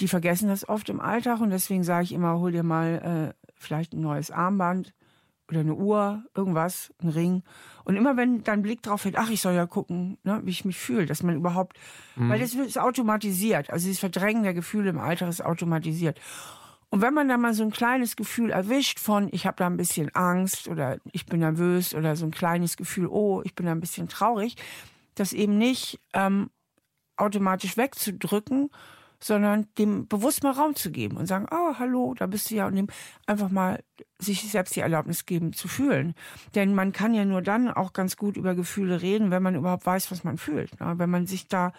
die 0.00 0.08
vergessen 0.08 0.48
das 0.48 0.68
oft 0.68 0.88
im 0.88 1.00
Alltag 1.00 1.40
und 1.40 1.50
deswegen 1.50 1.82
sage 1.82 2.04
ich 2.04 2.12
immer, 2.12 2.38
hol 2.38 2.52
dir 2.52 2.62
mal 2.62 3.34
äh, 3.34 3.48
vielleicht 3.54 3.94
ein 3.94 4.00
neues 4.00 4.30
Armband 4.30 4.92
oder 5.48 5.60
eine 5.60 5.74
Uhr, 5.74 6.24
irgendwas, 6.34 6.92
ein 7.02 7.08
Ring. 7.08 7.42
Und 7.84 7.96
immer 7.96 8.16
wenn 8.16 8.42
dein 8.42 8.62
Blick 8.62 8.82
drauf 8.82 9.02
fällt, 9.02 9.16
ach, 9.16 9.30
ich 9.30 9.40
soll 9.40 9.54
ja 9.54 9.66
gucken, 9.66 10.18
ne, 10.24 10.40
wie 10.44 10.50
ich 10.50 10.64
mich 10.64 10.78
fühle, 10.78 11.06
dass 11.06 11.22
man 11.22 11.36
überhaupt, 11.36 11.78
weil 12.16 12.40
das 12.40 12.54
ist 12.54 12.78
automatisiert. 12.78 13.70
Also 13.70 13.86
dieses 13.86 14.00
Verdrängen 14.00 14.42
der 14.42 14.54
Gefühle 14.54 14.90
im 14.90 14.98
Alltag 14.98 15.28
ist 15.28 15.44
automatisiert. 15.44 16.20
Und 16.88 17.02
wenn 17.02 17.14
man 17.14 17.28
da 17.28 17.36
mal 17.36 17.52
so 17.52 17.62
ein 17.62 17.70
kleines 17.70 18.16
Gefühl 18.16 18.50
erwischt 18.50 18.98
von, 19.00 19.28
ich 19.32 19.46
habe 19.46 19.56
da 19.56 19.66
ein 19.66 19.76
bisschen 19.76 20.14
Angst 20.14 20.68
oder 20.68 20.98
ich 21.12 21.26
bin 21.26 21.40
nervös 21.40 21.94
oder 21.94 22.16
so 22.16 22.24
ein 22.24 22.30
kleines 22.30 22.76
Gefühl, 22.76 23.06
oh, 23.06 23.42
ich 23.44 23.54
bin 23.54 23.66
da 23.66 23.72
ein 23.72 23.80
bisschen 23.80 24.08
traurig, 24.08 24.56
das 25.14 25.32
eben 25.32 25.58
nicht 25.58 26.00
ähm, 26.12 26.50
automatisch 27.16 27.76
wegzudrücken, 27.76 28.70
sondern 29.20 29.66
dem 29.78 30.08
bewusst 30.08 30.42
mal 30.42 30.52
Raum 30.52 30.74
zu 30.74 30.90
geben 30.90 31.16
und 31.16 31.26
sagen, 31.26 31.46
oh, 31.50 31.74
hallo, 31.78 32.14
da 32.14 32.26
bist 32.26 32.50
du 32.50 32.56
ja 32.56 32.66
und 32.66 32.76
dem 32.76 32.88
einfach 33.26 33.50
mal 33.50 33.82
sich 34.18 34.50
selbst 34.50 34.76
die 34.76 34.80
Erlaubnis 34.80 35.26
geben 35.26 35.52
zu 35.52 35.68
fühlen. 35.68 36.14
Denn 36.54 36.74
man 36.74 36.92
kann 36.92 37.14
ja 37.14 37.24
nur 37.24 37.42
dann 37.42 37.68
auch 37.68 37.92
ganz 37.92 38.16
gut 38.16 38.36
über 38.36 38.54
Gefühle 38.54 39.02
reden, 39.02 39.30
wenn 39.30 39.42
man 39.42 39.54
überhaupt 39.54 39.86
weiß, 39.86 40.10
was 40.10 40.24
man 40.24 40.38
fühlt. 40.38 40.78
ne? 40.80 40.94
Wenn 40.96 41.10
man 41.10 41.26
sich 41.26 41.48
da, 41.48 41.72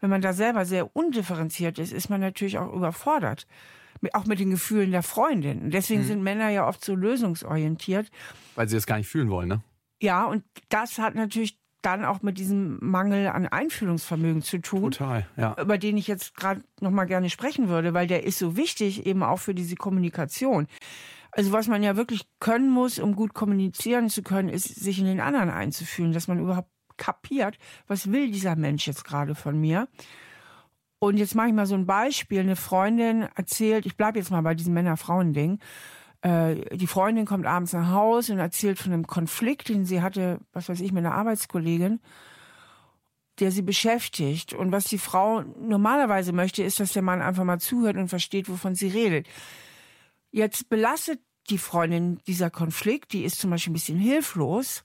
wenn 0.00 0.10
man 0.10 0.22
da 0.22 0.32
selber 0.32 0.64
sehr 0.64 0.94
undifferenziert 0.94 1.78
ist, 1.78 1.92
ist 1.92 2.10
man 2.10 2.20
natürlich 2.20 2.58
auch 2.58 2.72
überfordert. 2.72 3.46
Auch 4.14 4.24
mit 4.24 4.40
den 4.40 4.50
Gefühlen 4.50 4.92
der 4.92 5.02
Freundin. 5.02 5.60
Und 5.62 5.74
deswegen 5.74 6.04
sind 6.04 6.22
Männer 6.22 6.48
ja 6.48 6.66
oft 6.66 6.82
so 6.82 6.94
lösungsorientiert. 6.94 8.10
Weil 8.54 8.66
sie 8.66 8.76
das 8.76 8.86
gar 8.86 8.96
nicht 8.96 9.08
fühlen 9.08 9.28
wollen, 9.28 9.48
ne? 9.48 9.62
Ja, 10.00 10.24
und 10.24 10.42
das 10.70 10.98
hat 10.98 11.14
natürlich 11.14 11.59
dann 11.82 12.04
auch 12.04 12.22
mit 12.22 12.38
diesem 12.38 12.78
Mangel 12.80 13.28
an 13.28 13.46
Einfühlungsvermögen 13.46 14.42
zu 14.42 14.58
tun 14.58 14.90
Total, 14.90 15.26
ja. 15.36 15.56
über 15.60 15.78
den 15.78 15.96
ich 15.96 16.06
jetzt 16.06 16.34
gerade 16.36 16.62
noch 16.80 16.90
mal 16.90 17.06
gerne 17.06 17.30
sprechen 17.30 17.68
würde, 17.68 17.94
weil 17.94 18.06
der 18.06 18.24
ist 18.24 18.38
so 18.38 18.56
wichtig 18.56 19.06
eben 19.06 19.22
auch 19.22 19.38
für 19.38 19.54
diese 19.54 19.76
Kommunikation. 19.76 20.66
Also 21.32 21.52
was 21.52 21.68
man 21.68 21.82
ja 21.82 21.96
wirklich 21.96 22.26
können 22.40 22.70
muss, 22.70 22.98
um 22.98 23.14
gut 23.14 23.34
kommunizieren 23.34 24.08
zu 24.08 24.22
können, 24.22 24.48
ist 24.48 24.64
sich 24.64 24.98
in 24.98 25.06
den 25.06 25.20
anderen 25.20 25.50
einzufühlen, 25.50 26.12
dass 26.12 26.28
man 26.28 26.40
überhaupt 26.40 26.70
kapiert, 26.96 27.56
was 27.86 28.12
will 28.12 28.30
dieser 28.30 28.56
Mensch 28.56 28.86
jetzt 28.86 29.04
gerade 29.04 29.34
von 29.34 29.58
mir. 29.58 29.88
Und 30.98 31.16
jetzt 31.16 31.34
mache 31.34 31.48
ich 31.48 31.54
mal 31.54 31.66
so 31.66 31.74
ein 31.74 31.86
Beispiel. 31.86 32.40
Eine 32.40 32.56
Freundin 32.56 33.26
erzählt, 33.34 33.86
ich 33.86 33.96
bleibe 33.96 34.18
jetzt 34.18 34.30
mal 34.30 34.42
bei 34.42 34.54
diesem 34.54 34.74
Männer-Frauen-Ding, 34.74 35.58
Äh, 36.22 36.76
die 36.76 36.86
Freundin 36.86 37.26
kommt 37.26 37.46
abends 37.46 37.72
nach 37.72 37.90
Hause 37.90 38.34
und 38.34 38.38
erzählt 38.38 38.78
von 38.78 38.92
einem 38.92 39.06
Konflikt, 39.06 39.68
den 39.68 39.84
sie 39.84 40.02
hatte, 40.02 40.40
was 40.52 40.68
weiß 40.68 40.80
ich, 40.80 40.92
mit 40.92 41.04
einer 41.04 41.14
Arbeitskollegin, 41.14 42.00
der 43.38 43.50
sie 43.50 43.62
beschäftigt. 43.62 44.52
Und 44.52 44.72
was 44.72 44.84
die 44.84 44.98
Frau 44.98 45.42
normalerweise 45.42 46.32
möchte, 46.32 46.62
ist, 46.62 46.80
dass 46.80 46.92
der 46.92 47.02
Mann 47.02 47.22
einfach 47.22 47.44
mal 47.44 47.60
zuhört 47.60 47.96
und 47.96 48.08
versteht, 48.08 48.48
wovon 48.48 48.74
sie 48.74 48.88
redet. 48.88 49.26
Jetzt 50.30 50.68
belastet 50.68 51.20
die 51.48 51.58
Freundin 51.58 52.18
dieser 52.26 52.50
Konflikt, 52.50 53.12
die 53.12 53.24
ist 53.24 53.40
zum 53.40 53.50
Beispiel 53.50 53.72
ein 53.72 53.74
bisschen 53.74 53.98
hilflos 53.98 54.84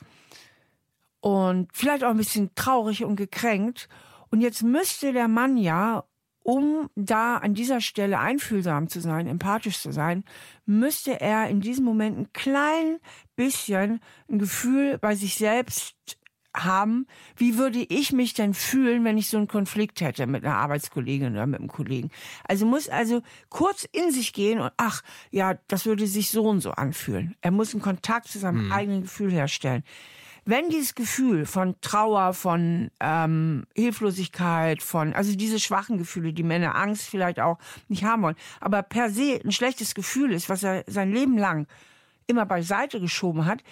und 1.19 1.69
vielleicht 1.73 2.03
auch 2.03 2.09
ein 2.09 2.17
bisschen 2.17 2.55
traurig 2.55 3.03
und 3.03 3.15
gekränkt. 3.15 3.89
Und 4.31 4.41
jetzt 4.41 4.63
müsste 4.63 5.13
der 5.13 5.27
Mann 5.27 5.57
ja, 5.57 6.05
um 6.45 6.91
da 6.95 7.37
an 7.37 7.55
dieser 7.55 7.81
Stelle 7.81 8.19
einfühlsam 8.19 8.87
zu 8.87 9.01
sein, 9.01 9.25
empathisch 9.25 9.79
zu 9.79 9.91
sein, 9.91 10.23
müsste 10.67 11.19
er 11.19 11.49
in 11.49 11.59
diesem 11.59 11.83
Moment 11.83 12.19
ein 12.19 12.33
klein 12.33 12.99
bisschen 13.35 13.99
ein 14.29 14.37
Gefühl 14.37 14.99
bei 14.99 15.15
sich 15.15 15.35
selbst 15.35 15.95
haben, 16.53 17.07
wie 17.35 17.57
würde 17.57 17.79
ich 17.79 18.13
mich 18.13 18.35
denn 18.35 18.53
fühlen, 18.53 19.03
wenn 19.03 19.17
ich 19.17 19.27
so 19.27 19.37
einen 19.37 19.47
Konflikt 19.47 20.01
hätte 20.01 20.27
mit 20.27 20.45
einer 20.45 20.57
Arbeitskollegin 20.57 21.33
oder 21.33 21.47
mit 21.47 21.59
einem 21.59 21.67
Kollegen. 21.67 22.11
Also 22.47 22.67
muss 22.67 22.89
also 22.89 23.23
kurz 23.49 23.83
in 23.91 24.11
sich 24.11 24.31
gehen 24.31 24.59
und 24.59 24.71
ach, 24.77 25.01
ja, 25.31 25.55
das 25.67 25.87
würde 25.87 26.05
sich 26.05 26.29
so 26.29 26.43
und 26.43 26.61
so 26.61 26.71
anfühlen. 26.71 27.35
Er 27.41 27.49
muss 27.49 27.73
einen 27.73 27.81
Kontakt 27.81 28.27
zu 28.27 28.37
seinem 28.37 28.65
hm. 28.65 28.71
eigenen 28.71 29.01
Gefühl 29.01 29.31
herstellen. 29.31 29.83
Wenn 30.47 30.69
dieses 30.69 30.93
Gefühl 30.93 31.47
von 31.47 31.75
Trauer, 31.81 32.33
von 32.33 32.91
ähm, 32.99 33.65
Hilflosigkeit, 33.73 34.83
von 34.83 35.13
also 35.13 35.35
diese 35.35 35.59
schwachen 35.59 35.97
Gefühle, 35.97 36.33
die 36.33 36.43
Männer 36.43 36.75
Angst 36.75 37.09
vielleicht 37.09 37.39
auch 37.39 37.57
nicht 37.87 38.03
haben 38.03 38.21
wollen, 38.21 38.35
aber 38.59 38.83
per 38.83 39.09
se 39.09 39.41
ein 39.43 39.51
schlechtes 39.51 39.95
Gefühl 39.95 40.31
ist, 40.31 40.47
was 40.47 40.61
er 40.61 40.83
sein 40.85 41.11
Leben 41.11 41.37
lang 41.39 41.65
immer 42.27 42.45
beiseite 42.45 42.99
geschoben 42.99 43.45
hat, 43.45 43.63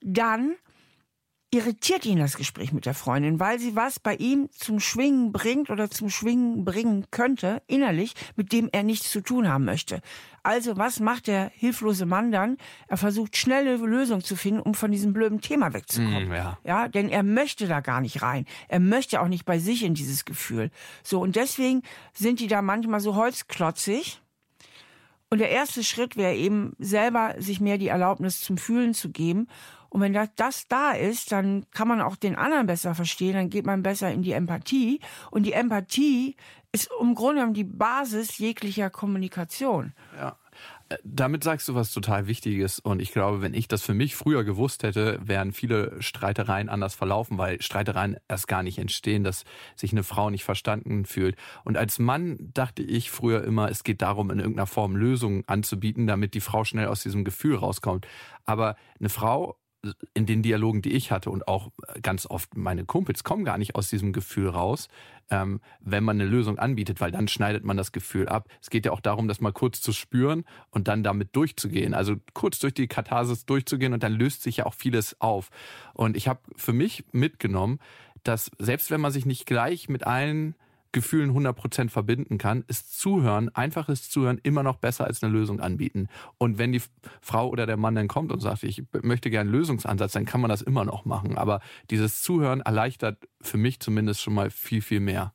dann 0.00 0.54
irritiert 1.54 2.06
ihn 2.06 2.18
das 2.18 2.38
Gespräch 2.38 2.72
mit 2.72 2.86
der 2.86 2.94
Freundin, 2.94 3.38
weil 3.38 3.58
sie 3.58 3.76
was 3.76 4.00
bei 4.00 4.14
ihm 4.16 4.48
zum 4.52 4.80
Schwingen 4.80 5.32
bringt 5.32 5.68
oder 5.68 5.90
zum 5.90 6.08
Schwingen 6.08 6.64
bringen 6.64 7.06
könnte, 7.10 7.62
innerlich, 7.66 8.14
mit 8.36 8.52
dem 8.52 8.70
er 8.72 8.82
nichts 8.82 9.10
zu 9.10 9.20
tun 9.20 9.46
haben 9.46 9.66
möchte. 9.66 10.00
Also 10.42 10.78
was 10.78 10.98
macht 10.98 11.26
der 11.26 11.52
hilflose 11.54 12.06
Mann 12.06 12.32
dann? 12.32 12.56
Er 12.88 12.96
versucht 12.96 13.36
schnelle 13.36 13.76
Lösung 13.76 14.24
zu 14.24 14.34
finden, 14.34 14.60
um 14.60 14.72
von 14.72 14.90
diesem 14.90 15.12
blöden 15.12 15.42
Thema 15.42 15.74
wegzukommen. 15.74 16.30
Mm, 16.30 16.32
ja. 16.32 16.58
ja, 16.64 16.88
denn 16.88 17.10
er 17.10 17.22
möchte 17.22 17.68
da 17.68 17.80
gar 17.80 18.00
nicht 18.00 18.22
rein. 18.22 18.46
Er 18.68 18.80
möchte 18.80 19.20
auch 19.20 19.28
nicht 19.28 19.44
bei 19.44 19.58
sich 19.58 19.84
in 19.84 19.92
dieses 19.92 20.24
Gefühl. 20.24 20.70
So 21.02 21.20
und 21.20 21.36
deswegen 21.36 21.82
sind 22.14 22.40
die 22.40 22.48
da 22.48 22.62
manchmal 22.62 23.00
so 23.00 23.14
holzklotzig. 23.14 24.22
Und 25.28 25.38
der 25.38 25.50
erste 25.50 25.84
Schritt 25.84 26.16
wäre 26.16 26.34
eben 26.34 26.74
selber 26.78 27.34
sich 27.38 27.60
mehr 27.60 27.78
die 27.78 27.88
Erlaubnis 27.88 28.40
zum 28.40 28.56
Fühlen 28.56 28.94
zu 28.94 29.10
geben 29.10 29.48
und 29.92 30.00
wenn 30.00 30.14
das, 30.14 30.30
das 30.36 30.68
da 30.68 30.92
ist, 30.92 31.32
dann 31.32 31.66
kann 31.70 31.86
man 31.86 32.00
auch 32.00 32.16
den 32.16 32.34
anderen 32.34 32.66
besser 32.66 32.94
verstehen, 32.94 33.34
dann 33.34 33.50
geht 33.50 33.66
man 33.66 33.82
besser 33.82 34.10
in 34.10 34.22
die 34.22 34.32
Empathie. 34.32 35.00
Und 35.30 35.42
die 35.42 35.52
Empathie 35.52 36.36
ist 36.72 36.88
im 36.98 37.14
Grunde 37.14 37.40
genommen 37.40 37.52
die 37.52 37.64
Basis 37.64 38.38
jeglicher 38.38 38.88
Kommunikation. 38.88 39.92
Ja. 40.16 40.38
Äh, 40.88 40.96
damit 41.04 41.44
sagst 41.44 41.68
du 41.68 41.74
was 41.74 41.92
total 41.92 42.26
Wichtiges 42.26 42.78
und 42.78 43.02
ich 43.02 43.12
glaube, 43.12 43.42
wenn 43.42 43.52
ich 43.52 43.68
das 43.68 43.82
für 43.82 43.92
mich 43.92 44.16
früher 44.16 44.44
gewusst 44.44 44.82
hätte, 44.82 45.18
wären 45.22 45.52
viele 45.52 46.00
Streitereien 46.00 46.70
anders 46.70 46.94
verlaufen, 46.94 47.36
weil 47.36 47.60
Streitereien 47.60 48.16
erst 48.28 48.48
gar 48.48 48.62
nicht 48.62 48.78
entstehen, 48.78 49.24
dass 49.24 49.44
sich 49.76 49.92
eine 49.92 50.04
Frau 50.04 50.30
nicht 50.30 50.44
verstanden 50.44 51.04
fühlt. 51.04 51.36
Und 51.64 51.76
als 51.76 51.98
Mann 51.98 52.38
dachte 52.54 52.82
ich 52.82 53.10
früher 53.10 53.44
immer, 53.44 53.70
es 53.70 53.84
geht 53.84 54.00
darum, 54.00 54.30
in 54.30 54.38
irgendeiner 54.38 54.66
Form 54.66 54.96
Lösungen 54.96 55.44
anzubieten, 55.46 56.06
damit 56.06 56.32
die 56.32 56.40
Frau 56.40 56.64
schnell 56.64 56.86
aus 56.86 57.02
diesem 57.02 57.24
Gefühl 57.24 57.56
rauskommt. 57.56 58.06
Aber 58.46 58.76
eine 58.98 59.10
Frau 59.10 59.58
in 60.14 60.26
den 60.26 60.42
Dialogen, 60.42 60.80
die 60.80 60.92
ich 60.92 61.10
hatte 61.10 61.30
und 61.30 61.48
auch 61.48 61.70
ganz 62.02 62.26
oft 62.26 62.56
meine 62.56 62.84
Kumpels 62.84 63.24
kommen 63.24 63.44
gar 63.44 63.58
nicht 63.58 63.74
aus 63.74 63.90
diesem 63.90 64.12
Gefühl 64.12 64.48
raus, 64.48 64.88
ähm, 65.30 65.60
wenn 65.80 66.04
man 66.04 66.20
eine 66.20 66.28
Lösung 66.28 66.58
anbietet, 66.58 67.00
weil 67.00 67.10
dann 67.10 67.26
schneidet 67.26 67.64
man 67.64 67.76
das 67.76 67.90
Gefühl 67.90 68.28
ab. 68.28 68.48
Es 68.60 68.70
geht 68.70 68.86
ja 68.86 68.92
auch 68.92 69.00
darum, 69.00 69.26
das 69.26 69.40
mal 69.40 69.52
kurz 69.52 69.80
zu 69.80 69.92
spüren 69.92 70.44
und 70.70 70.86
dann 70.86 71.02
damit 71.02 71.34
durchzugehen. 71.34 71.94
Also 71.94 72.16
kurz 72.32 72.60
durch 72.60 72.74
die 72.74 72.86
Katharsis 72.86 73.44
durchzugehen 73.44 73.92
und 73.92 74.02
dann 74.02 74.12
löst 74.12 74.42
sich 74.42 74.58
ja 74.58 74.66
auch 74.66 74.74
vieles 74.74 75.20
auf. 75.20 75.50
Und 75.94 76.16
ich 76.16 76.28
habe 76.28 76.40
für 76.56 76.72
mich 76.72 77.04
mitgenommen, 77.10 77.80
dass 78.22 78.50
selbst 78.58 78.90
wenn 78.92 79.00
man 79.00 79.10
sich 79.10 79.26
nicht 79.26 79.46
gleich 79.46 79.88
mit 79.88 80.06
allen 80.06 80.54
Gefühlen 80.92 81.36
100% 81.36 81.88
verbinden 81.88 82.38
kann, 82.38 82.64
ist 82.68 82.98
Zuhören, 82.98 83.48
einfaches 83.54 84.10
Zuhören 84.10 84.38
immer 84.42 84.62
noch 84.62 84.76
besser 84.76 85.06
als 85.06 85.22
eine 85.22 85.32
Lösung 85.32 85.60
anbieten. 85.60 86.08
Und 86.38 86.58
wenn 86.58 86.72
die 86.72 86.82
Frau 87.20 87.48
oder 87.48 87.66
der 87.66 87.76
Mann 87.76 87.94
dann 87.94 88.08
kommt 88.08 88.30
und 88.30 88.40
sagt, 88.40 88.62
ich 88.62 88.84
möchte 89.02 89.30
gerne 89.30 89.48
einen 89.48 89.58
Lösungsansatz, 89.58 90.12
dann 90.12 90.26
kann 90.26 90.40
man 90.40 90.50
das 90.50 90.62
immer 90.62 90.84
noch 90.84 91.04
machen. 91.04 91.36
Aber 91.38 91.60
dieses 91.90 92.22
Zuhören 92.22 92.60
erleichtert 92.60 93.18
für 93.40 93.56
mich 93.56 93.80
zumindest 93.80 94.20
schon 94.20 94.34
mal 94.34 94.50
viel, 94.50 94.82
viel 94.82 95.00
mehr. 95.00 95.32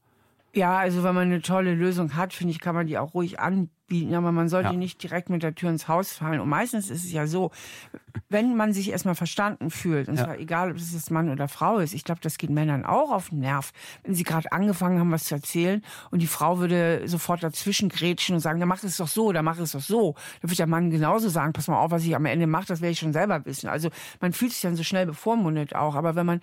Ja, 0.53 0.77
also 0.77 1.03
wenn 1.03 1.13
man 1.13 1.27
eine 1.27 1.41
tolle 1.41 1.75
Lösung 1.75 2.15
hat, 2.15 2.33
finde 2.33 2.51
ich, 2.51 2.59
kann 2.59 2.73
man 2.73 2.87
die 2.87 2.97
auch 2.97 3.13
ruhig 3.13 3.39
anbieten, 3.39 4.15
aber 4.15 4.31
man 4.31 4.49
sollte 4.49 4.69
ja. 4.69 4.75
nicht 4.75 5.03
direkt 5.03 5.29
mit 5.29 5.43
der 5.43 5.53
Tür 5.53 5.69
ins 5.69 5.87
Haus 5.87 6.13
fallen. 6.13 6.39
Und 6.39 6.49
meistens 6.49 6.89
ist 6.89 7.03
es 7.03 7.11
ja 7.11 7.27
so, 7.27 7.51
wenn 8.29 8.55
man 8.55 8.73
sich 8.73 8.89
erstmal 8.89 9.13
verstanden 9.13 9.69
fühlt, 9.69 10.07
und 10.07 10.15
ja. 10.15 10.23
zwar 10.23 10.39
egal, 10.39 10.71
ob 10.71 10.77
es 10.77 10.93
jetzt 10.93 11.11
Mann 11.11 11.29
oder 11.29 11.47
Frau 11.47 11.77
ist, 11.77 11.93
ich 11.93 12.03
glaube, 12.03 12.21
das 12.21 12.37
geht 12.37 12.49
Männern 12.49 12.85
auch 12.85 13.11
auf 13.11 13.29
den 13.29 13.39
Nerv, 13.41 13.71
wenn 14.03 14.15
sie 14.15 14.23
gerade 14.23 14.51
angefangen 14.51 14.99
haben, 14.99 15.11
was 15.11 15.25
zu 15.25 15.35
erzählen 15.35 15.83
und 16.09 16.21
die 16.21 16.27
Frau 16.27 16.57
würde 16.59 17.03
sofort 17.05 17.43
dazwischen 17.43 17.89
grätschen 17.89 18.33
und 18.33 18.41
sagen, 18.41 18.59
dann 18.59 18.69
mach 18.69 18.83
es 18.83 18.97
doch 18.97 19.07
so, 19.07 19.31
dann 19.31 19.45
mach 19.45 19.59
es 19.59 19.73
doch 19.73 19.81
so. 19.81 20.15
Dann 20.41 20.49
wird 20.49 20.59
der 20.59 20.67
Mann 20.67 20.89
genauso 20.89 21.29
sagen, 21.29 21.53
pass 21.53 21.67
mal 21.67 21.77
auf, 21.77 21.91
was 21.91 22.03
ich 22.03 22.15
am 22.15 22.25
Ende 22.25 22.47
mache, 22.47 22.67
das 22.67 22.81
werde 22.81 22.93
ich 22.93 22.99
schon 22.99 23.13
selber 23.13 23.45
wissen. 23.45 23.67
Also 23.67 23.89
man 24.21 24.33
fühlt 24.33 24.53
sich 24.53 24.61
dann 24.61 24.75
so 24.75 24.83
schnell 24.83 25.05
bevormundet 25.05 25.75
auch. 25.75 25.95
Aber 25.95 26.15
wenn 26.15 26.25
man 26.25 26.41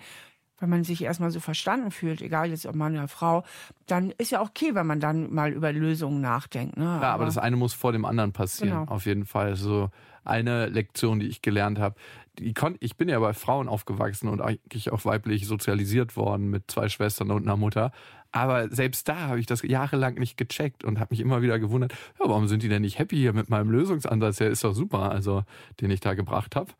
wenn 0.59 0.71
man 0.71 0.85
sich 0.85 1.03
erstmal 1.03 1.31
so 1.31 1.41
verstanden 1.41 1.91
fühlt, 1.91 2.23
egal 2.23 2.51
jetzt 2.51 2.67
ob 2.67 2.75
Mann 2.75 2.95
oder 2.95 3.09
Frau, 3.09 3.45
dann 3.87 4.13
ist 4.13 4.31
ja 4.31 4.41
okay, 4.41 4.75
wenn 4.75 4.87
man 4.87 5.01
dann 5.01 5.33
mal 5.33 5.53
über 5.53 5.73
Lösungen 5.73 6.21
nachdenkt. 6.21 6.77
Ne? 6.77 6.85
Ja, 6.85 6.97
aber, 6.97 7.07
aber 7.09 7.25
das 7.25 7.39
eine 7.39 7.57
muss 7.57 7.75
vor 7.75 7.93
dem 7.93 8.05
anderen 8.05 8.33
passieren, 8.33 8.81
genau. 8.81 8.93
auf 8.93 9.07
jeden 9.07 9.27
Fall. 9.27 9.57
So 9.57 9.91
eine 10.25 10.67
Lektion, 10.67 11.21
die 11.21 11.27
ich 11.27 11.43
gelernt 11.43 11.79
habe. 11.79 11.97
Die 12.39 12.55
kon 12.55 12.77
ich 12.81 12.97
bin 12.97 13.09
ja 13.09 13.19
bei 13.19 13.33
Frauen 13.33 13.69
aufgewachsen 13.69 14.29
und 14.29 14.41
eigentlich 14.41 14.91
auch 14.91 15.05
weiblich 15.05 15.47
sozialisiert 15.47 16.17
worden 16.17 16.51
mit 16.51 16.71
zwei 16.71 16.89
Schwestern 16.89 17.31
und 17.31 17.43
einer 17.43 17.57
Mutter. 17.57 17.93
Aber 18.33 18.69
selbst 18.69 19.09
da 19.09 19.29
habe 19.29 19.39
ich 19.39 19.47
das 19.47 19.63
jahrelang 19.63 20.15
nicht 20.15 20.37
gecheckt 20.37 20.83
und 20.83 20.99
habe 20.99 21.13
mich 21.13 21.21
immer 21.21 21.43
wieder 21.43 21.61
gewundert, 21.61 21.93
ja, 22.19 22.29
warum 22.29 22.49
sind 22.49 22.65
die 22.65 22.69
denn 22.69 22.83
nicht 22.83 22.99
happy 22.99 23.17
hier 23.17 23.33
mit 23.33 23.49
meinem 23.49 23.71
Lösungsansatz? 23.71 24.39
Der 24.39 24.51
ist 24.51 24.65
doch 24.65 24.75
super, 24.75 25.13
also 25.13 25.45
den 25.81 25.91
ich 25.91 26.01
da 26.01 26.15
gebracht 26.15 26.57
habe. 26.57 26.73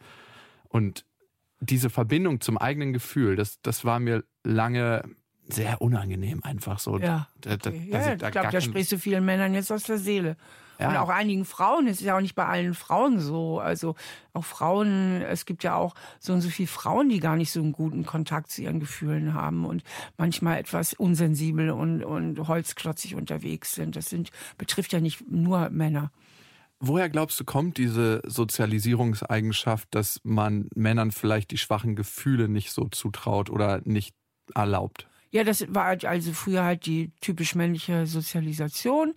Und 0.69 1.05
diese 1.65 1.91
Verbindung 1.91 2.41
zum 2.41 2.59
eigenen 2.59 2.93
Gefühl, 2.93 3.37
das, 3.37 3.61
das 3.63 3.85
war 3.85 4.01
mir 4.01 4.25
lange 4.45 5.03
sehr 5.47 5.83
unangenehm 5.83 6.43
einfach 6.43 6.79
so. 6.79 6.99
Ja, 6.99 7.29
okay. 7.37 7.57
da, 7.63 7.71
da, 7.71 7.71
ja 7.71 8.13
ich 8.15 8.19
glaube, 8.19 8.49
da 8.51 8.61
sprichst 8.61 8.93
du 8.93 8.99
vielen 8.99 9.25
Männern 9.25 9.55
jetzt 9.55 9.71
aus 9.71 9.85
der 9.85 9.99
Seele. 9.99 10.37
Ja. 10.79 10.89
Und 10.89 10.97
auch 10.97 11.09
einigen 11.09 11.45
Frauen, 11.45 11.87
es 11.87 12.01
ist 12.01 12.07
ja 12.07 12.17
auch 12.17 12.21
nicht 12.21 12.35
bei 12.35 12.47
allen 12.47 12.75
Frauen 12.75 13.21
so. 13.21 13.61
Also 13.61 13.95
auch 14.33 14.45
Frauen, 14.45 15.23
es 15.23 15.47
gibt 15.47 15.63
ja 15.63 15.77
auch 15.77 15.95
so 16.19 16.33
und 16.33 16.41
so 16.41 16.49
viele 16.49 16.67
Frauen, 16.67 17.09
die 17.09 17.21
gar 17.21 17.37
nicht 17.37 17.53
so 17.53 17.61
einen 17.61 17.73
guten 17.73 18.05
Kontakt 18.05 18.51
zu 18.51 18.63
ihren 18.63 18.81
Gefühlen 18.81 19.35
haben 19.35 19.65
und 19.67 19.85
manchmal 20.17 20.59
etwas 20.59 20.93
unsensibel 20.95 21.71
und, 21.71 22.03
und 22.03 22.49
holzklotzig 22.49 23.15
unterwegs 23.15 23.75
sind. 23.75 23.97
Das 23.97 24.11
sind, 24.11 24.31
betrifft 24.59 24.93
ja 24.93 25.01
nicht 25.01 25.31
nur 25.31 25.71
Männer. 25.71 26.11
Woher 26.87 27.09
glaubst 27.09 27.41
du, 27.41 27.45
kommt 27.45 27.79
diese 27.79 28.21
Sozialisierungseigenschaft, 28.27 29.89
dass 29.93 30.21
man 30.23 30.69
Männern 30.75 31.13
vielleicht 31.13 31.51
die 31.51 31.57
schwachen 31.57 31.97
Gefühle 31.97 32.47
nicht 32.47 32.73
so 32.73 32.89
zutraut 32.89 33.49
oder 33.49 33.81
nicht 33.85 34.15
erlaubt? 34.55 35.09
Ja, 35.31 35.45
das 35.45 35.65
war 35.69 35.87
halt 35.87 36.05
also 36.05 36.33
früher 36.33 36.63
halt 36.63 36.85
die 36.85 37.11
typisch 37.21 37.55
männliche 37.55 38.07
Sozialisation. 38.07 39.15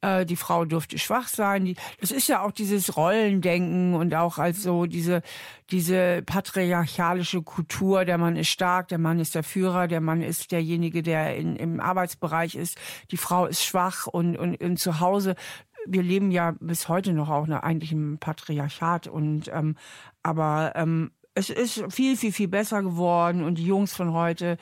Äh, 0.00 0.24
die 0.24 0.36
Frau 0.36 0.64
durfte 0.64 0.98
schwach 0.98 1.28
sein. 1.28 1.64
Die, 1.64 1.76
das 2.00 2.10
ist 2.10 2.28
ja 2.28 2.42
auch 2.42 2.52
dieses 2.52 2.96
Rollendenken 2.96 3.94
und 3.94 4.14
auch 4.14 4.38
also 4.38 4.86
diese, 4.86 5.22
diese 5.70 6.22
patriarchalische 6.22 7.42
Kultur. 7.42 8.04
Der 8.04 8.18
Mann 8.18 8.36
ist 8.36 8.48
stark, 8.48 8.88
der 8.88 8.98
Mann 8.98 9.20
ist 9.20 9.34
der 9.34 9.42
Führer, 9.42 9.88
der 9.88 10.00
Mann 10.00 10.22
ist 10.22 10.52
derjenige, 10.52 11.02
der 11.02 11.36
in, 11.36 11.56
im 11.56 11.80
Arbeitsbereich 11.80 12.54
ist. 12.54 12.78
Die 13.10 13.16
Frau 13.16 13.46
ist 13.46 13.62
schwach 13.62 14.06
und, 14.06 14.36
und, 14.36 14.60
und 14.60 14.78
zu 14.78 15.00
Hause 15.00 15.34
wir 15.86 16.02
leben 16.02 16.30
ja 16.30 16.54
bis 16.60 16.88
heute 16.88 17.12
noch 17.12 17.30
auch 17.30 17.46
ne, 17.46 17.62
eigentlich 17.62 17.92
im 17.92 18.18
Patriarchat 18.18 19.06
und 19.06 19.50
ähm, 19.52 19.76
aber 20.22 20.72
ähm, 20.74 21.10
es 21.34 21.50
ist 21.50 21.84
viel, 21.92 22.16
viel, 22.16 22.32
viel 22.32 22.48
besser 22.48 22.82
geworden 22.82 23.44
und 23.44 23.56
die 23.56 23.66
Jungs 23.66 23.94
von 23.94 24.12
heute 24.12 24.56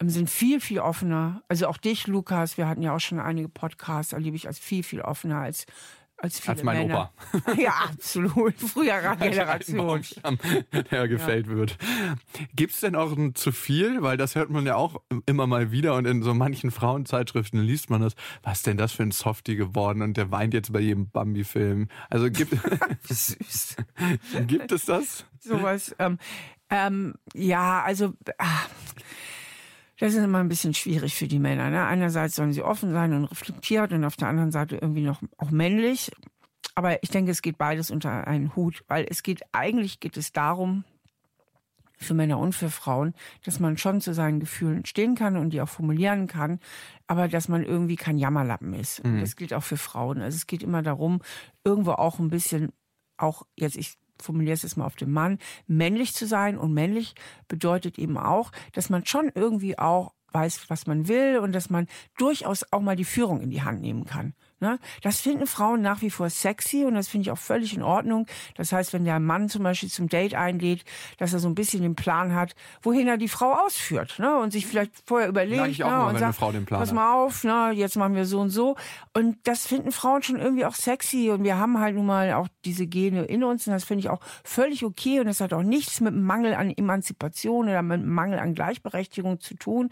ähm, 0.00 0.08
sind 0.08 0.30
viel, 0.30 0.60
viel 0.60 0.80
offener. 0.80 1.42
Also 1.48 1.66
auch 1.66 1.76
dich, 1.76 2.06
Lukas, 2.06 2.56
wir 2.56 2.68
hatten 2.68 2.82
ja 2.82 2.94
auch 2.94 3.00
schon 3.00 3.20
einige 3.20 3.48
Podcasts, 3.48 4.12
erlebe 4.12 4.36
ich 4.36 4.46
als 4.46 4.58
viel, 4.58 4.82
viel 4.82 5.00
offener 5.00 5.40
als 5.40 5.66
als 6.20 6.46
Als 6.46 6.62
mein 6.62 6.86
Männer. 6.86 7.12
Opa. 7.32 7.52
Ja, 7.56 7.72
absolut. 7.90 8.54
Früherer 8.56 9.16
Generation. 9.20 10.02
Der 10.90 11.08
gefällt 11.08 11.48
wird. 11.48 11.78
Gibt 12.54 12.74
es 12.74 12.80
denn 12.80 12.94
auch 12.94 13.16
ein 13.16 13.34
zu 13.34 13.52
viel? 13.52 14.02
Weil 14.02 14.16
das 14.16 14.34
hört 14.34 14.50
man 14.50 14.66
ja 14.66 14.76
auch 14.76 15.00
immer 15.26 15.46
mal 15.46 15.72
wieder 15.72 15.94
und 15.94 16.06
in 16.06 16.22
so 16.22 16.34
manchen 16.34 16.70
Frauenzeitschriften 16.70 17.60
liest 17.60 17.90
man 17.90 18.02
das. 18.02 18.14
Was 18.42 18.58
ist 18.58 18.66
denn 18.66 18.76
das 18.76 18.92
für 18.92 19.02
ein 19.02 19.12
Softie 19.12 19.56
geworden 19.56 20.02
und 20.02 20.16
der 20.16 20.30
weint 20.30 20.54
jetzt 20.54 20.72
bei 20.72 20.80
jedem 20.80 21.08
Bambi-Film? 21.10 21.88
Also 22.10 22.30
gibt, 22.30 22.54
süß. 23.08 23.76
gibt 24.46 24.72
es 24.72 24.84
das? 24.84 25.24
Sowas. 25.40 25.94
Ähm, 25.98 26.18
ähm, 26.68 27.14
ja, 27.34 27.82
also. 27.82 28.14
Ah. 28.38 28.66
Das 30.00 30.14
ist 30.14 30.24
immer 30.24 30.38
ein 30.38 30.48
bisschen 30.48 30.72
schwierig 30.72 31.14
für 31.14 31.28
die 31.28 31.38
Männer. 31.38 31.68
Ne? 31.68 31.86
Einerseits 31.86 32.34
sollen 32.34 32.54
sie 32.54 32.62
offen 32.62 32.90
sein 32.92 33.12
und 33.12 33.26
reflektiert 33.26 33.92
und 33.92 34.04
auf 34.04 34.16
der 34.16 34.28
anderen 34.28 34.50
Seite 34.50 34.76
irgendwie 34.76 35.02
noch 35.02 35.20
auch 35.36 35.50
männlich. 35.50 36.10
Aber 36.74 37.02
ich 37.02 37.10
denke, 37.10 37.30
es 37.30 37.42
geht 37.42 37.58
beides 37.58 37.90
unter 37.90 38.26
einen 38.26 38.56
Hut, 38.56 38.82
weil 38.88 39.06
es 39.10 39.22
geht 39.22 39.42
eigentlich 39.52 40.00
geht 40.00 40.16
es 40.16 40.32
darum, 40.32 40.84
für 41.98 42.14
Männer 42.14 42.38
und 42.38 42.54
für 42.54 42.70
Frauen, 42.70 43.12
dass 43.44 43.60
man 43.60 43.76
schon 43.76 44.00
zu 44.00 44.14
seinen 44.14 44.40
Gefühlen 44.40 44.86
stehen 44.86 45.14
kann 45.16 45.36
und 45.36 45.50
die 45.50 45.60
auch 45.60 45.68
formulieren 45.68 46.28
kann, 46.28 46.60
aber 47.06 47.28
dass 47.28 47.48
man 47.48 47.62
irgendwie 47.62 47.96
kein 47.96 48.16
Jammerlappen 48.16 48.72
ist. 48.72 49.00
Und 49.00 49.20
das 49.20 49.36
gilt 49.36 49.52
auch 49.52 49.62
für 49.62 49.76
Frauen. 49.76 50.22
Also 50.22 50.36
es 50.36 50.46
geht 50.46 50.62
immer 50.62 50.80
darum, 50.80 51.20
irgendwo 51.62 51.92
auch 51.92 52.18
ein 52.18 52.30
bisschen, 52.30 52.72
auch 53.18 53.42
jetzt 53.54 53.76
ich 53.76 53.98
formuliere 54.22 54.54
es 54.54 54.62
jetzt 54.62 54.76
mal 54.76 54.86
auf 54.86 54.96
den 54.96 55.10
Mann, 55.10 55.38
männlich 55.66 56.14
zu 56.14 56.26
sein. 56.26 56.58
Und 56.58 56.72
männlich 56.72 57.14
bedeutet 57.48 57.98
eben 57.98 58.18
auch, 58.18 58.52
dass 58.72 58.90
man 58.90 59.06
schon 59.06 59.30
irgendwie 59.34 59.78
auch 59.78 60.12
weiß, 60.32 60.68
was 60.68 60.86
man 60.86 61.08
will 61.08 61.38
und 61.38 61.52
dass 61.52 61.70
man 61.70 61.86
durchaus 62.16 62.64
auch 62.72 62.80
mal 62.80 62.96
die 62.96 63.04
Führung 63.04 63.40
in 63.40 63.50
die 63.50 63.62
Hand 63.62 63.80
nehmen 63.80 64.04
kann. 64.04 64.34
Ne? 64.60 64.78
Das 65.02 65.20
finden 65.20 65.46
Frauen 65.46 65.80
nach 65.80 66.02
wie 66.02 66.10
vor 66.10 66.28
sexy 66.28 66.84
und 66.84 66.94
das 66.94 67.08
finde 67.08 67.22
ich 67.22 67.30
auch 67.30 67.38
völlig 67.38 67.74
in 67.74 67.82
Ordnung. 67.82 68.26
Das 68.56 68.72
heißt, 68.72 68.92
wenn 68.92 69.06
der 69.06 69.18
Mann 69.18 69.48
zum 69.48 69.62
Beispiel 69.62 69.88
zum 69.88 70.08
Date 70.08 70.34
einlädt, 70.34 70.84
dass 71.16 71.32
er 71.32 71.38
so 71.38 71.48
ein 71.48 71.54
bisschen 71.54 71.82
den 71.82 71.94
Plan 71.96 72.34
hat, 72.34 72.54
wohin 72.82 73.08
er 73.08 73.16
die 73.16 73.28
Frau 73.28 73.54
ausführt 73.54 74.18
ne? 74.18 74.36
und 74.36 74.52
sich 74.52 74.66
vielleicht 74.66 74.92
vorher 75.06 75.28
überlegt 75.28 75.68
ich 75.68 75.82
auch 75.82 75.88
ne? 75.90 75.96
immer, 75.96 76.06
und 76.08 76.18
sagt, 76.18 76.36
Frau 76.36 76.52
den 76.52 76.66
Plan 76.66 76.78
pass 76.78 76.92
mal 76.92 77.14
auf, 77.14 77.42
ne? 77.42 77.70
jetzt 77.74 77.96
machen 77.96 78.14
wir 78.14 78.26
so 78.26 78.40
und 78.40 78.50
so. 78.50 78.76
Und 79.14 79.38
das 79.44 79.66
finden 79.66 79.92
Frauen 79.92 80.22
schon 80.22 80.38
irgendwie 80.38 80.66
auch 80.66 80.74
sexy 80.74 81.30
und 81.30 81.42
wir 81.42 81.56
haben 81.56 81.80
halt 81.80 81.94
nun 81.94 82.04
mal 82.06 82.34
auch 82.34 82.48
diese 82.66 82.86
Gene 82.86 83.24
in 83.24 83.42
uns 83.42 83.66
und 83.66 83.72
das 83.72 83.84
finde 83.84 84.00
ich 84.00 84.10
auch 84.10 84.20
völlig 84.44 84.84
okay 84.84 85.20
und 85.20 85.26
das 85.26 85.40
hat 85.40 85.54
auch 85.54 85.62
nichts 85.62 86.00
mit 86.00 86.14
Mangel 86.14 86.52
an 86.52 86.70
Emanzipation 86.70 87.68
oder 87.68 87.82
mit 87.82 88.04
Mangel 88.04 88.38
an 88.38 88.54
Gleichberechtigung 88.54 89.40
zu 89.40 89.54
tun. 89.54 89.90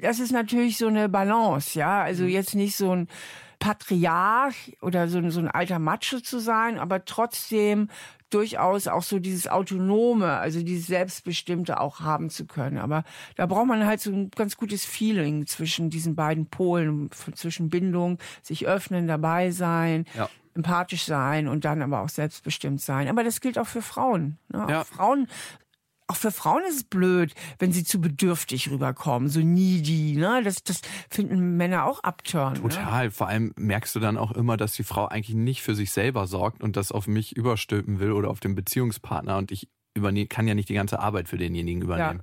Das 0.00 0.20
ist 0.20 0.30
natürlich 0.30 0.78
so 0.78 0.86
eine 0.86 1.08
Balance, 1.08 1.76
ja, 1.78 2.00
also 2.02 2.24
Mhm. 2.24 2.28
jetzt 2.30 2.54
nicht 2.54 2.76
so 2.76 2.92
ein 2.92 3.08
Patriarch 3.58 4.76
oder 4.80 5.08
so, 5.08 5.18
ein- 5.18 5.30
so 5.30 5.40
ein 5.40 5.48
alter 5.48 5.78
Macho 5.78 6.20
zu 6.20 6.38
sein, 6.38 6.78
aber 6.78 7.04
trotzdem 7.04 7.88
durchaus 8.30 8.88
auch 8.88 9.02
so 9.02 9.18
dieses 9.18 9.48
Autonome, 9.48 10.32
also 10.36 10.62
dieses 10.62 10.86
Selbstbestimmte 10.86 11.80
auch 11.80 12.00
haben 12.00 12.28
zu 12.28 12.46
können. 12.46 12.76
Aber 12.78 13.04
da 13.36 13.46
braucht 13.46 13.66
man 13.66 13.86
halt 13.86 14.00
so 14.00 14.10
ein 14.12 14.30
ganz 14.30 14.56
gutes 14.58 14.84
Feeling 14.84 15.46
zwischen 15.46 15.88
diesen 15.88 16.14
beiden 16.14 16.46
Polen, 16.46 17.08
zwischen 17.34 17.70
Bindung, 17.70 18.18
sich 18.42 18.66
öffnen, 18.66 19.06
dabei 19.06 19.50
sein, 19.50 20.04
Ja. 20.14 20.28
empathisch 20.54 21.04
sein 21.04 21.48
und 21.48 21.64
dann 21.64 21.80
aber 21.80 22.02
auch 22.02 22.10
selbstbestimmt 22.10 22.82
sein. 22.82 23.08
Aber 23.08 23.24
das 23.24 23.40
gilt 23.40 23.58
auch 23.58 23.66
für 23.66 23.80
Frauen. 23.82 24.36
Ne? 24.48 24.66
Ja. 24.68 24.80
Auch 24.82 24.86
Frauen 24.86 25.26
auch 26.08 26.16
für 26.16 26.32
Frauen 26.32 26.62
ist 26.68 26.76
es 26.76 26.84
blöd, 26.84 27.34
wenn 27.58 27.70
sie 27.70 27.84
zu 27.84 28.00
bedürftig 28.00 28.70
rüberkommen, 28.70 29.28
so 29.28 29.40
needy, 29.40 30.16
ne? 30.16 30.42
Das, 30.42 30.64
das 30.64 30.80
finden 31.10 31.56
Männer 31.56 31.84
auch 31.84 32.02
abturn. 32.02 32.54
Ne? 32.54 32.60
Total. 32.62 33.10
Vor 33.10 33.28
allem 33.28 33.52
merkst 33.56 33.94
du 33.94 34.00
dann 34.00 34.16
auch 34.16 34.32
immer, 34.32 34.56
dass 34.56 34.72
die 34.72 34.84
Frau 34.84 35.06
eigentlich 35.06 35.36
nicht 35.36 35.62
für 35.62 35.74
sich 35.74 35.92
selber 35.92 36.26
sorgt 36.26 36.62
und 36.62 36.76
das 36.76 36.92
auf 36.92 37.06
mich 37.06 37.36
überstülpen 37.36 38.00
will 38.00 38.12
oder 38.12 38.30
auf 38.30 38.40
den 38.40 38.54
Beziehungspartner 38.54 39.36
und 39.36 39.52
ich 39.52 39.68
kann 40.28 40.48
ja 40.48 40.54
nicht 40.54 40.68
die 40.68 40.74
ganze 40.74 41.00
Arbeit 41.00 41.28
für 41.28 41.38
denjenigen 41.38 41.82
übernehmen. 41.82 42.22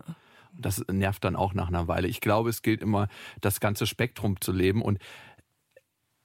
Das 0.58 0.84
nervt 0.90 1.24
dann 1.24 1.36
auch 1.36 1.54
nach 1.54 1.68
einer 1.68 1.88
Weile. 1.88 2.08
Ich 2.08 2.22
glaube, 2.22 2.50
es 2.50 2.62
gilt 2.62 2.82
immer, 2.82 3.10
das 3.42 3.60
ganze 3.60 3.86
Spektrum 3.86 4.40
zu 4.40 4.54
leben 4.54 4.82
und 4.82 5.00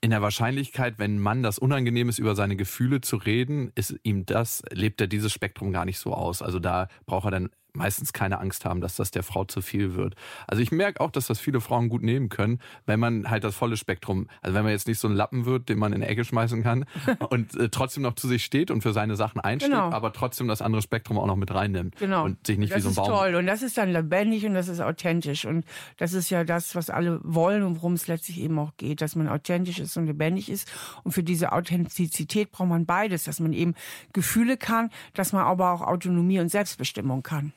in 0.00 0.10
der 0.10 0.22
Wahrscheinlichkeit, 0.22 0.98
wenn 0.98 1.18
Mann 1.18 1.42
das 1.42 1.58
unangenehm 1.58 2.08
ist, 2.08 2.18
über 2.18 2.34
seine 2.34 2.56
Gefühle 2.56 3.00
zu 3.00 3.16
reden, 3.16 3.70
ist 3.74 3.94
ihm 4.02 4.24
das, 4.24 4.62
lebt 4.72 5.00
er 5.00 5.06
dieses 5.06 5.32
Spektrum 5.32 5.72
gar 5.72 5.84
nicht 5.84 5.98
so 5.98 6.14
aus. 6.14 6.40
Also 6.40 6.58
da 6.58 6.88
braucht 7.06 7.26
er 7.26 7.30
dann 7.32 7.50
meistens 7.74 8.12
keine 8.12 8.38
Angst 8.40 8.64
haben, 8.64 8.80
dass 8.80 8.96
das 8.96 9.10
der 9.10 9.22
Frau 9.22 9.44
zu 9.44 9.60
viel 9.62 9.94
wird. 9.94 10.14
Also 10.46 10.62
ich 10.62 10.72
merke 10.72 11.00
auch, 11.00 11.10
dass 11.10 11.26
das 11.26 11.38
viele 11.40 11.60
Frauen 11.60 11.88
gut 11.88 12.02
nehmen 12.02 12.28
können, 12.28 12.60
wenn 12.86 13.00
man 13.00 13.30
halt 13.30 13.44
das 13.44 13.54
volle 13.54 13.76
Spektrum, 13.76 14.28
also 14.42 14.54
wenn 14.54 14.64
man 14.64 14.72
jetzt 14.72 14.86
nicht 14.88 14.98
so 14.98 15.08
ein 15.08 15.14
Lappen 15.14 15.44
wird, 15.46 15.68
den 15.68 15.78
man 15.78 15.92
in 15.92 16.00
die 16.00 16.06
Ecke 16.06 16.24
schmeißen 16.24 16.62
kann 16.62 16.84
und 17.30 17.54
äh, 17.56 17.68
trotzdem 17.68 18.02
noch 18.02 18.14
zu 18.14 18.28
sich 18.28 18.44
steht 18.44 18.70
und 18.70 18.82
für 18.82 18.92
seine 18.92 19.16
Sachen 19.16 19.40
einsteht, 19.40 19.70
Genau. 19.70 19.90
aber 19.90 20.12
trotzdem 20.12 20.48
das 20.48 20.62
andere 20.62 20.82
Spektrum 20.82 21.18
auch 21.18 21.26
noch 21.26 21.36
mit 21.36 21.52
reinnimmt 21.52 21.96
Genau. 21.96 22.24
und 22.24 22.46
sich 22.46 22.58
nicht 22.58 22.72
das 22.72 22.78
wie 22.78 22.82
so 22.82 22.88
ein 22.88 22.90
ist 22.92 22.96
Baum. 22.96 23.06
toll 23.08 23.34
und 23.36 23.46
das 23.46 23.62
ist 23.62 23.78
dann 23.78 23.90
lebendig 23.92 24.44
und 24.46 24.54
das 24.54 24.68
ist 24.68 24.80
authentisch 24.80 25.44
und 25.44 25.64
das 25.98 26.12
ist 26.12 26.30
ja 26.30 26.44
das, 26.44 26.74
was 26.74 26.90
alle 26.90 27.20
wollen 27.22 27.62
und 27.62 27.76
worum 27.76 27.94
es 27.94 28.06
letztlich 28.06 28.40
eben 28.40 28.58
auch 28.58 28.72
geht, 28.76 29.00
dass 29.00 29.16
man 29.16 29.28
authentisch 29.28 29.78
ist 29.78 29.96
und 29.96 30.06
lebendig 30.06 30.48
ist 30.50 30.70
und 31.04 31.12
für 31.12 31.22
diese 31.22 31.52
Authentizität 31.52 32.50
braucht 32.52 32.68
man 32.68 32.86
beides, 32.86 33.24
dass 33.24 33.40
man 33.40 33.52
eben 33.52 33.74
Gefühle 34.12 34.56
kann, 34.56 34.90
dass 35.14 35.32
man 35.32 35.42
aber 35.44 35.72
auch 35.72 35.82
Autonomie 35.82 36.40
und 36.40 36.48
Selbstbestimmung 36.48 37.22
kann. 37.22 37.52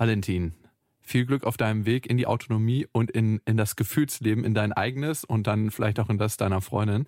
Valentin, 0.00 0.54
viel 1.02 1.26
Glück 1.26 1.44
auf 1.44 1.58
deinem 1.58 1.84
Weg 1.84 2.08
in 2.08 2.16
die 2.16 2.26
Autonomie 2.26 2.86
und 2.90 3.10
in, 3.10 3.42
in 3.44 3.58
das 3.58 3.76
Gefühlsleben, 3.76 4.44
in 4.44 4.54
dein 4.54 4.72
eigenes 4.72 5.24
und 5.24 5.46
dann 5.46 5.70
vielleicht 5.70 6.00
auch 6.00 6.08
in 6.08 6.16
das 6.16 6.38
deiner 6.38 6.62
Freundin. 6.62 7.06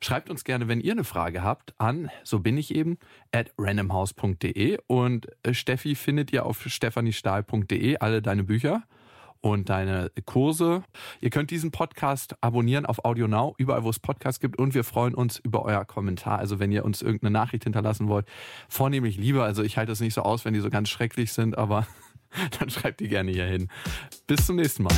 Schreibt 0.00 0.30
uns 0.30 0.44
gerne, 0.44 0.68
wenn 0.68 0.80
ihr 0.80 0.92
eine 0.92 1.02
Frage 1.02 1.42
habt, 1.42 1.74
an, 1.78 2.10
so 2.22 2.38
bin 2.38 2.56
ich 2.56 2.72
eben, 2.72 2.98
at 3.32 3.50
randomhouse.de 3.58 4.78
und 4.86 5.26
äh, 5.42 5.52
Steffi 5.52 5.96
findet 5.96 6.32
ihr 6.32 6.46
auf 6.46 6.62
stephaniestahl.de 6.62 7.96
alle 7.98 8.22
deine 8.22 8.44
Bücher 8.44 8.84
und 9.40 9.68
deine 9.68 10.12
Kurse. 10.24 10.84
Ihr 11.20 11.30
könnt 11.30 11.50
diesen 11.50 11.72
Podcast 11.72 12.36
abonnieren 12.40 12.86
auf 12.86 13.04
Audio 13.04 13.26
Now, 13.26 13.54
überall 13.58 13.82
wo 13.82 13.90
es 13.90 13.98
Podcasts 13.98 14.38
gibt 14.38 14.58
und 14.60 14.74
wir 14.74 14.84
freuen 14.84 15.14
uns 15.14 15.38
über 15.38 15.64
euer 15.64 15.84
Kommentar. 15.84 16.38
Also 16.38 16.60
wenn 16.60 16.70
ihr 16.70 16.84
uns 16.84 17.02
irgendeine 17.02 17.32
Nachricht 17.32 17.64
hinterlassen 17.64 18.06
wollt, 18.06 18.26
vornehmlich 18.68 19.16
lieber. 19.16 19.42
Also 19.42 19.64
ich 19.64 19.76
halte 19.76 19.90
es 19.90 20.00
nicht 20.00 20.14
so 20.14 20.22
aus, 20.22 20.44
wenn 20.44 20.54
die 20.54 20.60
so 20.60 20.70
ganz 20.70 20.88
schrecklich 20.88 21.32
sind, 21.32 21.58
aber 21.58 21.84
dann 22.58 22.70
schreibt 22.70 23.00
die 23.00 23.08
gerne 23.08 23.30
hier 23.30 23.46
hin. 23.46 23.68
Bis 24.26 24.46
zum 24.46 24.56
nächsten 24.56 24.84
Mal. 24.84 24.96